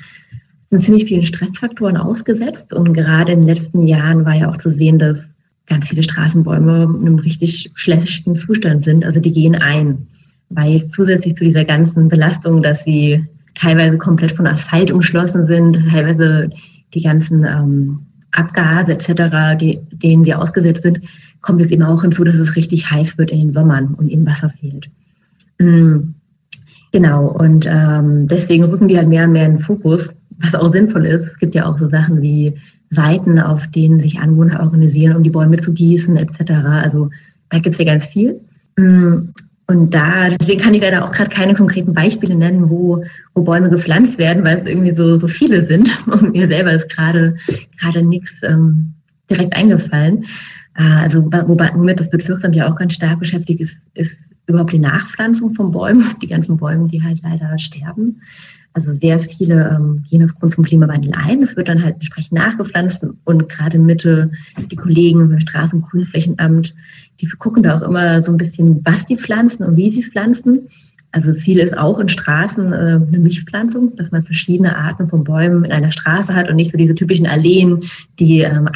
sind 0.70 0.84
ziemlich 0.84 1.06
vielen 1.06 1.24
Stressfaktoren 1.24 1.96
ausgesetzt. 1.96 2.74
Und 2.74 2.92
gerade 2.92 3.32
in 3.32 3.46
den 3.46 3.56
letzten 3.56 3.86
Jahren 3.86 4.24
war 4.26 4.34
ja 4.34 4.50
auch 4.50 4.58
zu 4.58 4.70
sehen, 4.70 4.98
dass 4.98 5.18
ganz 5.66 5.88
viele 5.88 6.02
Straßenbäume 6.02 6.82
in 6.82 7.06
einem 7.06 7.18
richtig 7.18 7.70
schlechten 7.74 8.36
Zustand 8.36 8.84
sind. 8.84 9.04
Also 9.04 9.18
die 9.18 9.32
gehen 9.32 9.54
ein, 9.54 10.06
weil 10.50 10.86
zusätzlich 10.88 11.36
zu 11.36 11.44
dieser 11.44 11.64
ganzen 11.64 12.10
Belastung, 12.10 12.62
dass 12.62 12.84
sie 12.84 13.24
teilweise 13.54 13.96
komplett 13.96 14.32
von 14.32 14.46
Asphalt 14.46 14.90
umschlossen 14.90 15.46
sind, 15.46 15.88
teilweise 15.90 16.50
die 16.94 17.02
ganzen 17.02 17.44
ähm, 17.44 18.00
Abgase 18.32 18.92
etc., 18.92 19.58
die, 19.60 19.78
denen 19.92 20.24
wir 20.24 20.40
ausgesetzt 20.40 20.82
sind, 20.82 21.00
kommt 21.40 21.60
es 21.60 21.70
eben 21.70 21.82
auch 21.82 22.02
hinzu, 22.02 22.24
dass 22.24 22.36
es 22.36 22.56
richtig 22.56 22.90
heiß 22.90 23.18
wird 23.18 23.30
in 23.30 23.38
den 23.38 23.52
Sommern 23.52 23.94
und 23.94 24.08
eben 24.08 24.26
Wasser 24.26 24.50
fehlt. 24.60 24.88
Mhm. 25.58 26.14
Genau, 26.92 27.28
und 27.28 27.66
ähm, 27.66 28.28
deswegen 28.28 28.64
rücken 28.64 28.86
die 28.86 28.98
halt 28.98 29.08
mehr 29.08 29.24
und 29.24 29.32
mehr 29.32 29.46
in 29.46 29.56
den 29.56 29.62
Fokus, 29.62 30.10
was 30.40 30.54
auch 30.54 30.72
sinnvoll 30.72 31.06
ist. 31.06 31.26
Es 31.26 31.38
gibt 31.38 31.54
ja 31.54 31.66
auch 31.66 31.78
so 31.78 31.88
Sachen 31.88 32.20
wie 32.20 32.54
Seiten, 32.90 33.38
auf 33.38 33.66
denen 33.68 34.00
sich 34.00 34.20
Anwohner 34.20 34.60
organisieren, 34.60 35.16
um 35.16 35.22
die 35.22 35.30
Bäume 35.30 35.56
zu 35.56 35.72
gießen 35.72 36.16
etc. 36.18 36.50
Also 36.64 37.08
da 37.48 37.58
gibt 37.58 37.74
es 37.74 37.78
ja 37.78 37.86
ganz 37.86 38.04
viel. 38.04 38.38
Mm, 38.76 39.30
und 39.72 39.94
da, 39.94 40.28
deswegen 40.28 40.60
kann 40.60 40.74
ich 40.74 40.82
leider 40.82 41.02
auch 41.02 41.12
gerade 41.12 41.30
keine 41.30 41.54
konkreten 41.54 41.94
Beispiele 41.94 42.34
nennen, 42.34 42.68
wo, 42.68 43.02
wo 43.34 43.42
Bäume 43.42 43.70
gepflanzt 43.70 44.18
werden, 44.18 44.44
weil 44.44 44.58
es 44.58 44.66
irgendwie 44.66 44.90
so, 44.90 45.16
so 45.16 45.28
viele 45.28 45.64
sind. 45.64 45.88
Und 46.06 46.32
mir 46.32 46.46
selber 46.46 46.72
ist 46.72 46.90
gerade 46.90 47.36
gerade 47.80 48.02
nichts 48.02 48.42
ähm, 48.42 48.92
direkt 49.30 49.56
eingefallen. 49.56 50.26
Äh, 50.76 50.82
also 50.82 51.24
womit 51.24 52.00
das 52.00 52.10
Bezirksamt 52.10 52.54
ja 52.54 52.70
auch 52.70 52.76
ganz 52.76 52.92
stark 52.92 53.18
beschäftigt 53.18 53.60
ist, 53.60 53.86
ist 53.94 54.30
überhaupt 54.46 54.72
die 54.72 54.78
Nachpflanzung 54.78 55.54
von 55.54 55.72
Bäumen, 55.72 56.04
die 56.20 56.28
ganzen 56.28 56.58
Bäume, 56.58 56.88
die 56.88 57.02
halt 57.02 57.22
leider 57.22 57.58
sterben. 57.58 58.20
Also 58.74 58.92
sehr 58.92 59.18
viele 59.18 59.76
ähm, 59.76 60.02
gehen 60.08 60.24
aufgrund 60.24 60.54
vom 60.54 60.64
Klimawandel 60.64 61.12
ein. 61.14 61.42
Es 61.42 61.56
wird 61.56 61.68
dann 61.68 61.82
halt 61.82 61.96
entsprechend 61.96 62.32
nachgepflanzt 62.32 63.06
und 63.24 63.48
gerade 63.48 63.78
Mitte 63.78 64.30
die 64.70 64.76
Kollegen 64.76 65.28
beim 65.28 65.38
Straßen- 65.38 65.82
und 66.46 66.74
die 67.20 67.26
gucken 67.38 67.62
da 67.62 67.76
auch 67.76 67.82
immer 67.82 68.22
so 68.22 68.32
ein 68.32 68.38
bisschen, 68.38 68.80
was 68.84 69.04
die 69.06 69.18
pflanzen 69.18 69.64
und 69.64 69.76
wie 69.76 69.90
sie 69.90 70.02
pflanzen. 70.02 70.68
Also 71.12 71.34
Ziel 71.34 71.58
ist 71.58 71.76
auch 71.76 71.98
in 71.98 72.08
Straßen 72.08 72.72
äh, 72.72 72.76
eine 72.76 73.18
Mischpflanzung, 73.18 73.94
dass 73.96 74.10
man 74.10 74.24
verschiedene 74.24 74.76
Arten 74.76 75.10
von 75.10 75.24
Bäumen 75.24 75.64
in 75.64 75.72
einer 75.72 75.92
Straße 75.92 76.34
hat 76.34 76.48
und 76.48 76.56
nicht 76.56 76.72
so 76.72 76.78
diese 76.78 76.94
typischen 76.94 77.26
Alleen, 77.26 77.84
die 78.18 78.40
ähm, 78.40 78.68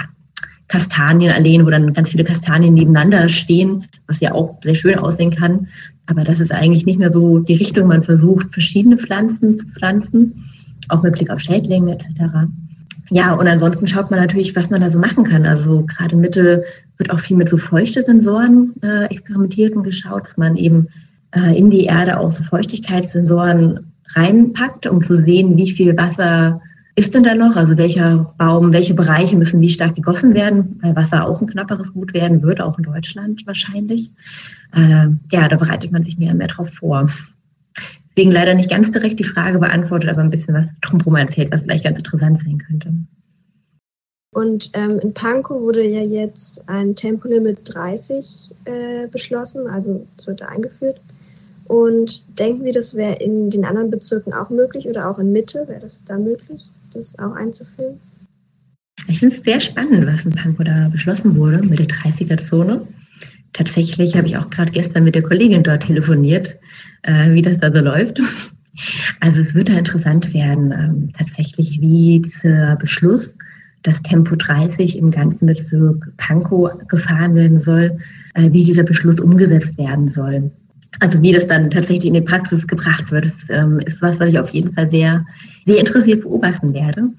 Kastanienalleen, 0.68 1.64
wo 1.64 1.70
dann 1.70 1.94
ganz 1.94 2.10
viele 2.10 2.24
Kastanien 2.24 2.74
nebeneinander 2.74 3.28
stehen, 3.30 3.86
was 4.06 4.20
ja 4.20 4.32
auch 4.32 4.60
sehr 4.62 4.74
schön 4.74 4.98
aussehen 4.98 5.34
kann, 5.34 5.68
aber 6.06 6.24
das 6.24 6.40
ist 6.40 6.52
eigentlich 6.52 6.86
nicht 6.86 6.98
mehr 6.98 7.12
so 7.12 7.40
die 7.40 7.56
Richtung. 7.56 7.88
Man 7.88 8.02
versucht, 8.02 8.52
verschiedene 8.52 8.96
Pflanzen 8.96 9.58
zu 9.58 9.66
pflanzen, 9.66 10.44
auch 10.88 11.02
mit 11.02 11.14
Blick 11.14 11.30
auf 11.30 11.40
Schädlinge 11.40 11.94
etc. 11.94 12.48
Ja, 13.10 13.34
und 13.34 13.46
ansonsten 13.46 13.86
schaut 13.86 14.10
man 14.10 14.20
natürlich, 14.20 14.54
was 14.56 14.70
man 14.70 14.80
da 14.80 14.90
so 14.90 14.98
machen 14.98 15.24
kann. 15.24 15.46
Also 15.46 15.84
gerade 15.86 16.16
Mitte 16.16 16.64
wird 16.98 17.10
auch 17.10 17.20
viel 17.20 17.36
mit 17.36 17.50
so 17.50 17.56
feuchte 17.56 18.02
Sensoren 18.04 18.72
äh, 18.82 19.04
experimentiert 19.06 19.74
und 19.76 19.84
geschaut, 19.84 20.28
dass 20.28 20.36
man 20.36 20.56
eben 20.56 20.88
äh, 21.32 21.56
in 21.56 21.70
die 21.70 21.84
Erde 21.84 22.18
auch 22.18 22.34
so 22.34 22.42
Feuchtigkeitssensoren 22.44 23.80
reinpackt, 24.14 24.86
um 24.86 25.04
zu 25.04 25.16
sehen, 25.16 25.56
wie 25.56 25.70
viel 25.70 25.96
Wasser 25.96 26.60
ist 26.96 27.14
denn 27.14 27.24
da 27.24 27.34
noch? 27.34 27.56
Also 27.56 27.76
welcher 27.76 28.34
Baum, 28.38 28.72
welche 28.72 28.94
Bereiche 28.94 29.36
müssen 29.36 29.60
wie 29.60 29.68
stark 29.68 29.94
gegossen 29.94 30.34
werden, 30.34 30.78
weil 30.82 30.96
Wasser 30.96 31.26
auch 31.26 31.40
ein 31.40 31.46
knapperes 31.46 31.92
Gut 31.92 32.14
werden 32.14 32.42
wird, 32.42 32.60
auch 32.60 32.78
in 32.78 32.84
Deutschland 32.84 33.46
wahrscheinlich. 33.46 34.10
Äh, 34.74 35.08
ja, 35.30 35.48
da 35.48 35.56
bereitet 35.56 35.92
man 35.92 36.04
sich 36.04 36.18
mehr 36.18 36.32
und 36.32 36.38
mehr 36.38 36.48
drauf 36.48 36.70
vor. 36.70 37.10
Deswegen 38.10 38.32
leider 38.32 38.54
nicht 38.54 38.70
ganz 38.70 38.90
direkt 38.90 39.20
die 39.20 39.24
Frage 39.24 39.58
beantwortet, 39.58 40.08
aber 40.08 40.22
ein 40.22 40.30
bisschen 40.30 40.54
was 40.54 40.66
drumherum 40.80 41.16
erzählt, 41.16 41.52
was 41.52 41.60
vielleicht 41.60 41.84
ganz 41.84 41.98
interessant 41.98 42.42
sein 42.42 42.58
könnte. 42.66 42.94
Und 44.32 44.70
ähm, 44.72 44.98
in 45.00 45.12
Pankow 45.12 45.60
wurde 45.60 45.82
ja 45.82 46.02
jetzt 46.02 46.66
ein 46.66 46.94
Tempolimit 46.94 47.58
30 47.64 48.52
äh, 48.64 49.06
beschlossen, 49.08 49.66
also 49.66 50.06
es 50.16 50.26
wird 50.26 50.40
da 50.40 50.46
eingeführt. 50.46 50.98
Und 51.64 52.38
denken 52.38 52.64
Sie, 52.64 52.72
das 52.72 52.94
wäre 52.94 53.16
in 53.16 53.50
den 53.50 53.64
anderen 53.64 53.90
Bezirken 53.90 54.32
auch 54.32 54.50
möglich 54.50 54.88
oder 54.88 55.10
auch 55.10 55.18
in 55.18 55.32
Mitte? 55.32 55.64
Wäre 55.68 55.80
das 55.80 56.04
da 56.04 56.16
möglich, 56.16 56.70
das 56.96 57.18
auch 57.18 57.34
einzuführen? 57.34 58.00
Ich 59.08 59.18
finde 59.18 59.34
es 59.34 59.42
sehr 59.42 59.60
spannend, 59.60 60.06
was 60.06 60.24
in 60.24 60.32
Pankow 60.32 60.64
da 60.64 60.88
beschlossen 60.88 61.36
wurde 61.36 61.58
mit 61.62 61.78
der 61.78 61.86
30er-Zone. 61.86 62.86
Tatsächlich 63.52 64.16
habe 64.16 64.26
ich 64.26 64.36
auch 64.36 64.50
gerade 64.50 64.72
gestern 64.72 65.04
mit 65.04 65.14
der 65.14 65.22
Kollegin 65.22 65.62
dort 65.62 65.84
telefoniert, 65.84 66.56
äh, 67.02 67.32
wie 67.32 67.42
das 67.42 67.58
da 67.58 67.72
so 67.72 67.80
läuft. 67.80 68.20
Also 69.20 69.40
es 69.40 69.54
wird 69.54 69.70
da 69.70 69.78
interessant 69.78 70.34
werden, 70.34 70.70
ähm, 70.70 71.12
tatsächlich, 71.16 71.80
wie 71.80 72.20
dieser 72.20 72.76
Beschluss, 72.76 73.34
dass 73.84 74.02
Tempo 74.02 74.36
30 74.36 74.98
im 74.98 75.10
ganzen 75.10 75.46
Bezirk 75.46 76.14
Pankow 76.18 76.70
gefahren 76.88 77.34
werden 77.34 77.58
soll, 77.58 77.98
äh, 78.34 78.52
wie 78.52 78.64
dieser 78.64 78.82
Beschluss 78.82 79.20
umgesetzt 79.20 79.78
werden 79.78 80.10
soll. 80.10 80.50
Also 81.00 81.20
wie 81.20 81.32
das 81.32 81.46
dann 81.46 81.70
tatsächlich 81.70 82.06
in 82.06 82.14
die 82.14 82.20
Praxis 82.20 82.66
gebracht 82.66 83.10
wird, 83.10 83.24
das, 83.24 83.50
ähm, 83.50 83.80
ist 83.80 84.02
was, 84.02 84.18
was 84.18 84.28
ich 84.28 84.38
auf 84.38 84.50
jeden 84.50 84.72
Fall 84.72 84.88
sehr, 84.90 85.24
sehr 85.66 85.78
interessiert 85.78 86.22
beobachten 86.22 86.72
werde. 86.72 87.10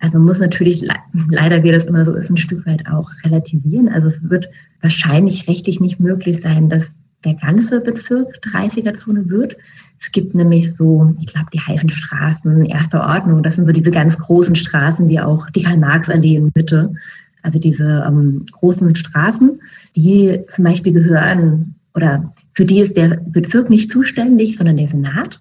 Also 0.00 0.18
muss 0.18 0.38
natürlich, 0.38 0.86
leider 1.28 1.62
wie 1.62 1.72
das 1.72 1.84
immer 1.84 2.04
so 2.04 2.14
ist, 2.14 2.30
ein 2.30 2.38
Stück 2.38 2.66
weit 2.66 2.86
auch 2.88 3.08
relativieren. 3.24 3.88
Also 3.88 4.08
es 4.08 4.28
wird 4.28 4.48
wahrscheinlich 4.80 5.46
rechtlich 5.46 5.78
nicht 5.78 6.00
möglich 6.00 6.40
sein, 6.40 6.70
dass 6.70 6.92
der 7.24 7.34
ganze 7.34 7.80
Bezirk 7.80 8.28
30er-Zone 8.52 9.28
wird. 9.28 9.56
Es 10.00 10.10
gibt 10.10 10.34
nämlich 10.34 10.74
so, 10.74 11.14
ich 11.20 11.26
glaube, 11.26 11.48
die 11.52 11.60
Heifenstraßen 11.60 12.64
erster 12.64 13.06
Ordnung. 13.06 13.42
Das 13.42 13.56
sind 13.56 13.66
so 13.66 13.72
diese 13.72 13.90
ganz 13.90 14.16
großen 14.18 14.56
Straßen, 14.56 15.06
wie 15.08 15.20
auch 15.20 15.48
die 15.50 15.62
Karl-Marx-Allee 15.62 16.36
in 16.36 16.50
Mitte. 16.54 16.94
Also 17.42 17.58
diese 17.58 18.04
ähm, 18.06 18.46
großen 18.52 18.96
Straßen, 18.96 19.60
die 19.94 20.40
zum 20.48 20.64
Beispiel 20.64 20.94
gehören 20.94 21.74
oder 21.94 22.32
für 22.54 22.64
die 22.64 22.80
ist 22.80 22.96
der 22.96 23.20
Bezirk 23.26 23.70
nicht 23.70 23.92
zuständig, 23.92 24.56
sondern 24.56 24.76
der 24.76 24.88
Senat. 24.88 25.40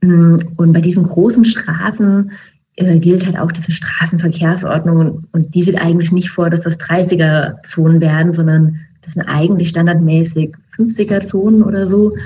Mm, 0.00 0.36
und 0.56 0.72
bei 0.72 0.80
diesen 0.80 1.04
großen 1.04 1.44
Straßen 1.44 2.30
äh, 2.76 2.98
gilt 2.98 3.26
halt 3.26 3.38
auch 3.38 3.52
diese 3.52 3.72
Straßenverkehrsordnung 3.72 5.24
und 5.32 5.54
die 5.54 5.62
sieht 5.62 5.80
eigentlich 5.80 6.12
nicht 6.12 6.30
vor, 6.30 6.50
dass 6.50 6.62
das 6.62 6.78
30er-Zonen 6.78 8.00
werden, 8.00 8.32
sondern 8.32 8.78
Das 9.02 9.14
sind 9.14 9.22
eigentlich 9.22 9.68
standardmäßig 9.68 10.52
50er-Zonen 10.76 11.62
oder 11.62 11.86
so. 11.86 12.16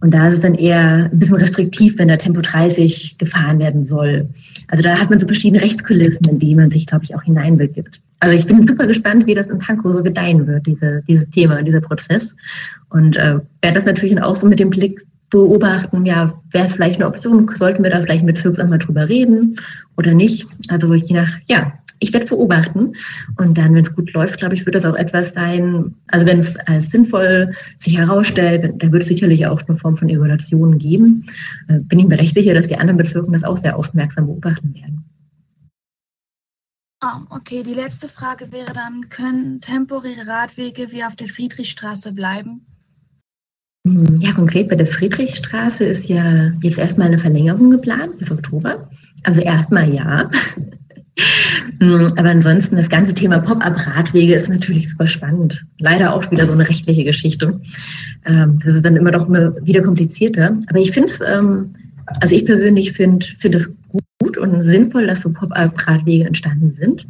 Und 0.00 0.12
da 0.12 0.28
ist 0.28 0.34
es 0.34 0.40
dann 0.40 0.54
eher 0.54 1.08
ein 1.10 1.18
bisschen 1.18 1.36
restriktiv, 1.36 1.96
wenn 1.96 2.08
da 2.08 2.16
Tempo 2.16 2.40
30 2.40 3.16
gefahren 3.18 3.58
werden 3.58 3.86
soll. 3.86 4.28
Also 4.68 4.82
da 4.82 4.98
hat 4.98 5.08
man 5.08 5.20
so 5.20 5.26
verschiedene 5.26 5.62
Rechtskulissen, 5.62 6.28
in 6.28 6.38
die 6.38 6.54
man 6.54 6.70
sich, 6.70 6.86
glaube 6.86 7.04
ich, 7.04 7.14
auch 7.14 7.22
hineinbegibt. 7.22 8.00
Also 8.24 8.38
ich 8.38 8.46
bin 8.46 8.66
super 8.66 8.86
gespannt, 8.86 9.26
wie 9.26 9.34
das 9.34 9.48
in 9.48 9.58
Pankow 9.58 9.92
so 9.92 10.02
gedeihen 10.02 10.46
wird, 10.46 10.66
diese, 10.66 11.02
dieses 11.06 11.28
Thema, 11.28 11.62
dieser 11.62 11.82
Prozess. 11.82 12.34
Und 12.88 13.16
äh, 13.18 13.38
werde 13.60 13.74
das 13.74 13.84
natürlich 13.84 14.18
auch 14.22 14.34
so 14.34 14.46
mit 14.46 14.58
dem 14.58 14.70
Blick 14.70 15.06
beobachten, 15.28 16.06
ja, 16.06 16.32
wäre 16.50 16.64
es 16.64 16.72
vielleicht 16.72 16.96
eine 16.96 17.06
Option, 17.06 17.46
sollten 17.54 17.82
wir 17.82 17.90
da 17.90 18.00
vielleicht 18.00 18.24
mit 18.24 18.36
Bezirksamt 18.36 18.70
mal 18.70 18.78
drüber 18.78 19.10
reden 19.10 19.56
oder 19.98 20.14
nicht. 20.14 20.46
Also 20.70 20.94
je 20.94 21.16
nach, 21.16 21.36
ja, 21.44 21.74
ich 21.98 22.14
werde 22.14 22.24
beobachten 22.24 22.94
und 23.36 23.58
dann, 23.58 23.74
wenn 23.74 23.84
es 23.84 23.94
gut 23.94 24.10
läuft, 24.14 24.38
glaube 24.38 24.54
ich, 24.54 24.64
wird 24.64 24.74
das 24.74 24.86
auch 24.86 24.94
etwas 24.94 25.34
sein, 25.34 25.94
also 26.06 26.24
wenn 26.24 26.38
es 26.38 26.56
als 26.60 26.92
sinnvoll 26.92 27.52
sich 27.76 27.98
herausstellt, 27.98 28.74
dann 28.78 28.90
wird 28.90 29.02
es 29.02 29.08
sicherlich 29.08 29.46
auch 29.46 29.60
eine 29.68 29.76
Form 29.76 29.98
von 29.98 30.08
Evaluation 30.08 30.78
geben. 30.78 31.26
Äh, 31.68 31.80
bin 31.80 31.98
ich 31.98 32.06
mir 32.06 32.18
recht 32.18 32.34
sicher, 32.34 32.54
dass 32.54 32.68
die 32.68 32.78
anderen 32.78 32.96
Bezirke 32.96 33.30
das 33.32 33.44
auch 33.44 33.58
sehr 33.58 33.76
aufmerksam 33.76 34.26
beobachten 34.26 34.74
werden. 34.74 34.93
Oh, 37.04 37.36
okay, 37.36 37.62
die 37.62 37.74
letzte 37.74 38.08
Frage 38.08 38.50
wäre 38.50 38.72
dann, 38.72 39.10
können 39.10 39.60
temporäre 39.60 40.26
Radwege 40.26 40.90
wie 40.90 41.04
auf 41.04 41.16
der 41.16 41.26
Friedrichstraße 41.26 42.12
bleiben? 42.14 42.62
Ja, 44.20 44.32
konkret 44.32 44.70
bei 44.70 44.76
der 44.76 44.86
Friedrichstraße 44.86 45.84
ist 45.84 46.06
ja 46.08 46.50
jetzt 46.62 46.78
erstmal 46.78 47.08
eine 47.08 47.18
Verlängerung 47.18 47.68
geplant 47.68 48.16
bis 48.18 48.30
Oktober. 48.30 48.88
Also 49.24 49.42
erstmal 49.42 49.92
ja. 49.92 50.30
Aber 52.16 52.30
ansonsten, 52.30 52.76
das 52.76 52.88
ganze 52.88 53.12
Thema 53.12 53.38
Pop-up-Radwege 53.40 54.34
ist 54.34 54.48
natürlich 54.48 54.88
super 54.88 55.06
spannend. 55.06 55.62
Leider 55.78 56.14
auch 56.14 56.30
wieder 56.30 56.46
so 56.46 56.52
eine 56.52 56.66
rechtliche 56.66 57.04
Geschichte. 57.04 57.60
Ähm, 58.24 58.58
das 58.64 58.76
ist 58.76 58.86
dann 58.86 58.96
immer 58.96 59.10
doch 59.10 59.28
wieder 59.28 59.82
komplizierter. 59.82 60.56
Aber 60.68 60.78
ich 60.78 60.92
finde 60.92 61.10
es, 61.10 61.20
ähm, 61.20 61.74
also 62.22 62.34
ich 62.34 62.46
persönlich 62.46 62.92
finde 62.92 63.26
find 63.38 63.56
es 63.56 63.70
gut 64.24 64.38
und 64.38 64.64
sinnvoll, 64.64 65.06
dass 65.06 65.20
so 65.20 65.32
Pop-up-Radwege 65.32 66.24
entstanden 66.24 66.70
sind, 66.70 67.06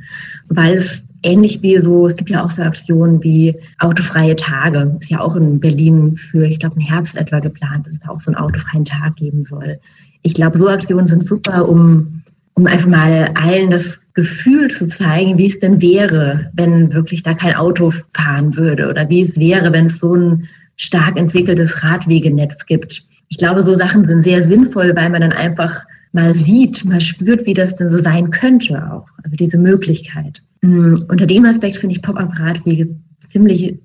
weil 0.49 0.79
es 0.79 1.05
ähnlich 1.23 1.63
wie 1.63 1.79
so, 1.79 2.07
es 2.07 2.17
gibt 2.17 2.31
ja 2.31 2.45
auch 2.45 2.51
so 2.51 2.63
Aktionen 2.63 3.23
wie 3.23 3.55
autofreie 3.79 4.37
Tage. 4.37 4.97
Ist 5.01 5.11
ja 5.11 5.21
auch 5.21 5.37
in 5.37 5.61
Berlin 5.61 6.17
für, 6.17 6.45
ich 6.47 6.59
glaube, 6.59 6.77
im 6.77 6.83
Herbst 6.83 7.17
etwa 7.17 7.41
geplant, 7.41 7.87
dass 7.87 7.95
es 7.95 8.01
da 8.01 8.11
auch 8.11 8.21
so 8.21 8.31
einen 8.31 8.37
autofreien 8.37 8.85
Tag 8.85 9.17
geben 9.17 9.45
soll. 9.45 9.79
Ich 10.23 10.35
glaube, 10.35 10.59
so 10.59 10.69
Aktionen 10.69 11.07
sind 11.07 11.27
super, 11.27 11.69
um, 11.69 12.23
um 12.55 12.67
einfach 12.67 12.87
mal 12.87 13.31
allen 13.41 13.71
das 13.71 14.01
Gefühl 14.15 14.71
zu 14.71 14.89
zeigen, 14.89 15.39
wie 15.39 15.47
es 15.47 15.61
denn 15.61 15.81
wäre, 15.81 16.51
wenn 16.55 16.93
wirklich 16.93 17.23
da 17.23 17.35
kein 17.35 17.55
Auto 17.55 17.93
fahren 18.15 18.57
würde 18.57 18.89
oder 18.89 19.09
wie 19.09 19.23
es 19.23 19.39
wäre, 19.39 19.73
wenn 19.73 19.87
es 19.87 19.99
so 19.99 20.15
ein 20.15 20.49
stark 20.77 21.17
entwickeltes 21.17 21.83
Radwegenetz 21.83 22.67
gibt. 22.67 23.05
Ich 23.29 23.39
glaube, 23.39 23.63
so 23.63 23.75
Sachen 23.75 24.07
sind 24.07 24.23
sehr 24.23 24.45
sinnvoll, 24.45 24.95
weil 24.95 25.11
man 25.11 25.23
dann 25.23 25.33
einfach 25.33 25.85
mal 26.15 26.33
sieht, 26.33 26.85
mal 26.85 27.01
spürt, 27.01 27.45
wie 27.45 27.55
das 27.55 27.77
denn 27.77 27.89
so 27.89 27.99
sein 27.99 28.31
könnte 28.31 28.91
auch. 28.91 29.07
Also 29.23 29.37
diese 29.37 29.59
Möglichkeit. 29.59 30.43
Mm, 30.63 30.95
unter 31.09 31.27
dem 31.27 31.45
Aspekt 31.45 31.77
finde 31.77 31.97
ich 31.97 32.03
Pop-up-Radwege 32.03 32.95
ziemlich, 33.31 33.77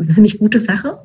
ziemlich 0.00 0.38
gute 0.38 0.60
Sache. 0.60 0.98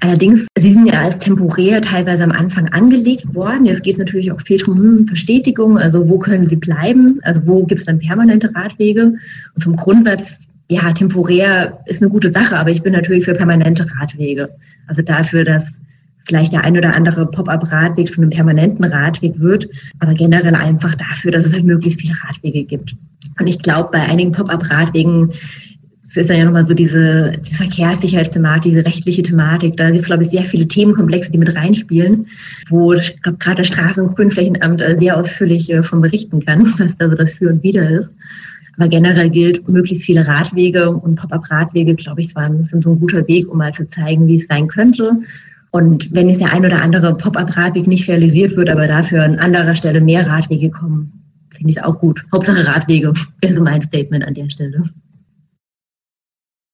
Allerdings, 0.00 0.46
sie 0.56 0.72
sind 0.72 0.86
ja 0.86 1.00
als 1.00 1.18
temporär 1.18 1.82
teilweise 1.82 2.22
am 2.24 2.30
Anfang 2.30 2.68
angelegt 2.68 3.34
worden. 3.34 3.66
Jetzt 3.66 3.82
geht 3.82 3.94
es 3.94 3.98
natürlich 3.98 4.30
auch 4.30 4.40
viel 4.40 4.58
darum, 4.58 4.78
hm, 4.78 5.06
Verstetigung, 5.06 5.78
also 5.78 6.08
wo 6.08 6.18
können 6.18 6.46
sie 6.46 6.56
bleiben, 6.56 7.18
also 7.22 7.44
wo 7.46 7.64
gibt 7.64 7.80
es 7.80 7.86
dann 7.86 7.98
permanente 7.98 8.54
Radwege. 8.54 9.14
Und 9.54 9.64
vom 9.64 9.76
Grundsatz, 9.76 10.48
ja, 10.70 10.92
temporär 10.92 11.80
ist 11.86 12.02
eine 12.02 12.10
gute 12.10 12.30
Sache, 12.30 12.56
aber 12.56 12.70
ich 12.70 12.82
bin 12.82 12.92
natürlich 12.92 13.24
für 13.24 13.34
permanente 13.34 13.84
Radwege. 13.98 14.48
Also 14.86 15.02
dafür, 15.02 15.44
dass 15.44 15.80
vielleicht 16.26 16.52
der 16.52 16.64
ein 16.64 16.76
oder 16.76 16.96
andere 16.96 17.26
Pop-up-Radweg 17.26 18.10
zu 18.10 18.20
einem 18.20 18.30
permanenten 18.30 18.84
Radweg 18.84 19.38
wird, 19.38 19.68
aber 20.00 20.14
generell 20.14 20.54
einfach 20.54 20.94
dafür, 20.94 21.32
dass 21.32 21.44
es 21.44 21.52
halt 21.52 21.64
möglichst 21.64 22.00
viele 22.00 22.14
Radwege 22.26 22.64
gibt. 22.64 22.94
Und 23.38 23.46
ich 23.46 23.60
glaube, 23.60 23.90
bei 23.92 24.00
einigen 24.00 24.32
Pop-up-Radwegen 24.32 25.32
ist 26.16 26.30
dann 26.30 26.38
ja 26.38 26.44
nochmal 26.44 26.66
so 26.66 26.74
diese, 26.74 27.32
diese 27.44 27.56
Verkehrssicherheitsthematik, 27.56 28.72
diese 28.72 28.84
rechtliche 28.84 29.22
Thematik. 29.22 29.76
Da 29.76 29.90
gibt 29.90 30.02
es, 30.02 30.06
glaube 30.06 30.22
ich, 30.22 30.30
sehr 30.30 30.44
viele 30.44 30.68
Themenkomplexe, 30.68 31.32
die 31.32 31.38
mit 31.38 31.54
reinspielen, 31.54 32.26
wo 32.68 32.92
ich 32.92 33.20
glaube, 33.22 33.38
gerade 33.38 33.62
das 33.62 33.68
Straßen- 33.68 34.00
und 34.00 34.16
Grünflächenamt 34.16 34.80
äh, 34.80 34.96
sehr 34.96 35.16
ausführlich 35.16 35.70
äh, 35.72 35.82
von 35.82 36.00
berichten 36.00 36.44
kann, 36.44 36.72
was 36.78 36.96
da 36.96 37.08
so 37.08 37.16
das 37.16 37.32
Für 37.32 37.50
und 37.50 37.62
Wider 37.62 37.88
ist. 37.88 38.14
Aber 38.76 38.88
generell 38.88 39.30
gilt, 39.30 39.68
möglichst 39.68 40.04
viele 40.04 40.26
Radwege 40.26 40.90
und 40.90 41.16
Pop-up-Radwege, 41.16 41.94
glaube 41.94 42.22
ich, 42.22 42.34
waren, 42.34 42.64
sind 42.64 42.84
so 42.84 42.92
ein 42.92 43.00
guter 43.00 43.26
Weg, 43.28 43.48
um 43.48 43.58
mal 43.58 43.72
zu 43.72 43.88
zeigen, 43.90 44.26
wie 44.26 44.40
es 44.40 44.48
sein 44.48 44.66
könnte. 44.66 45.12
Und 45.74 46.14
wenn 46.14 46.28
jetzt 46.28 46.40
der 46.40 46.52
ein 46.52 46.64
oder 46.64 46.80
andere 46.82 47.16
Pop-up-Radweg 47.16 47.88
nicht 47.88 48.06
realisiert 48.06 48.56
wird, 48.56 48.70
aber 48.70 48.86
dafür 48.86 49.24
an 49.24 49.40
anderer 49.40 49.74
Stelle 49.74 50.00
mehr 50.00 50.24
Radwege 50.24 50.70
kommen, 50.70 51.24
finde 51.50 51.70
ich 51.72 51.82
auch 51.82 51.98
gut. 51.98 52.24
Hauptsache 52.30 52.64
Radwege 52.64 53.12
wäre 53.40 53.54
so 53.54 53.60
mein 53.60 53.82
Statement 53.82 54.24
an 54.24 54.34
der 54.34 54.48
Stelle. 54.50 54.84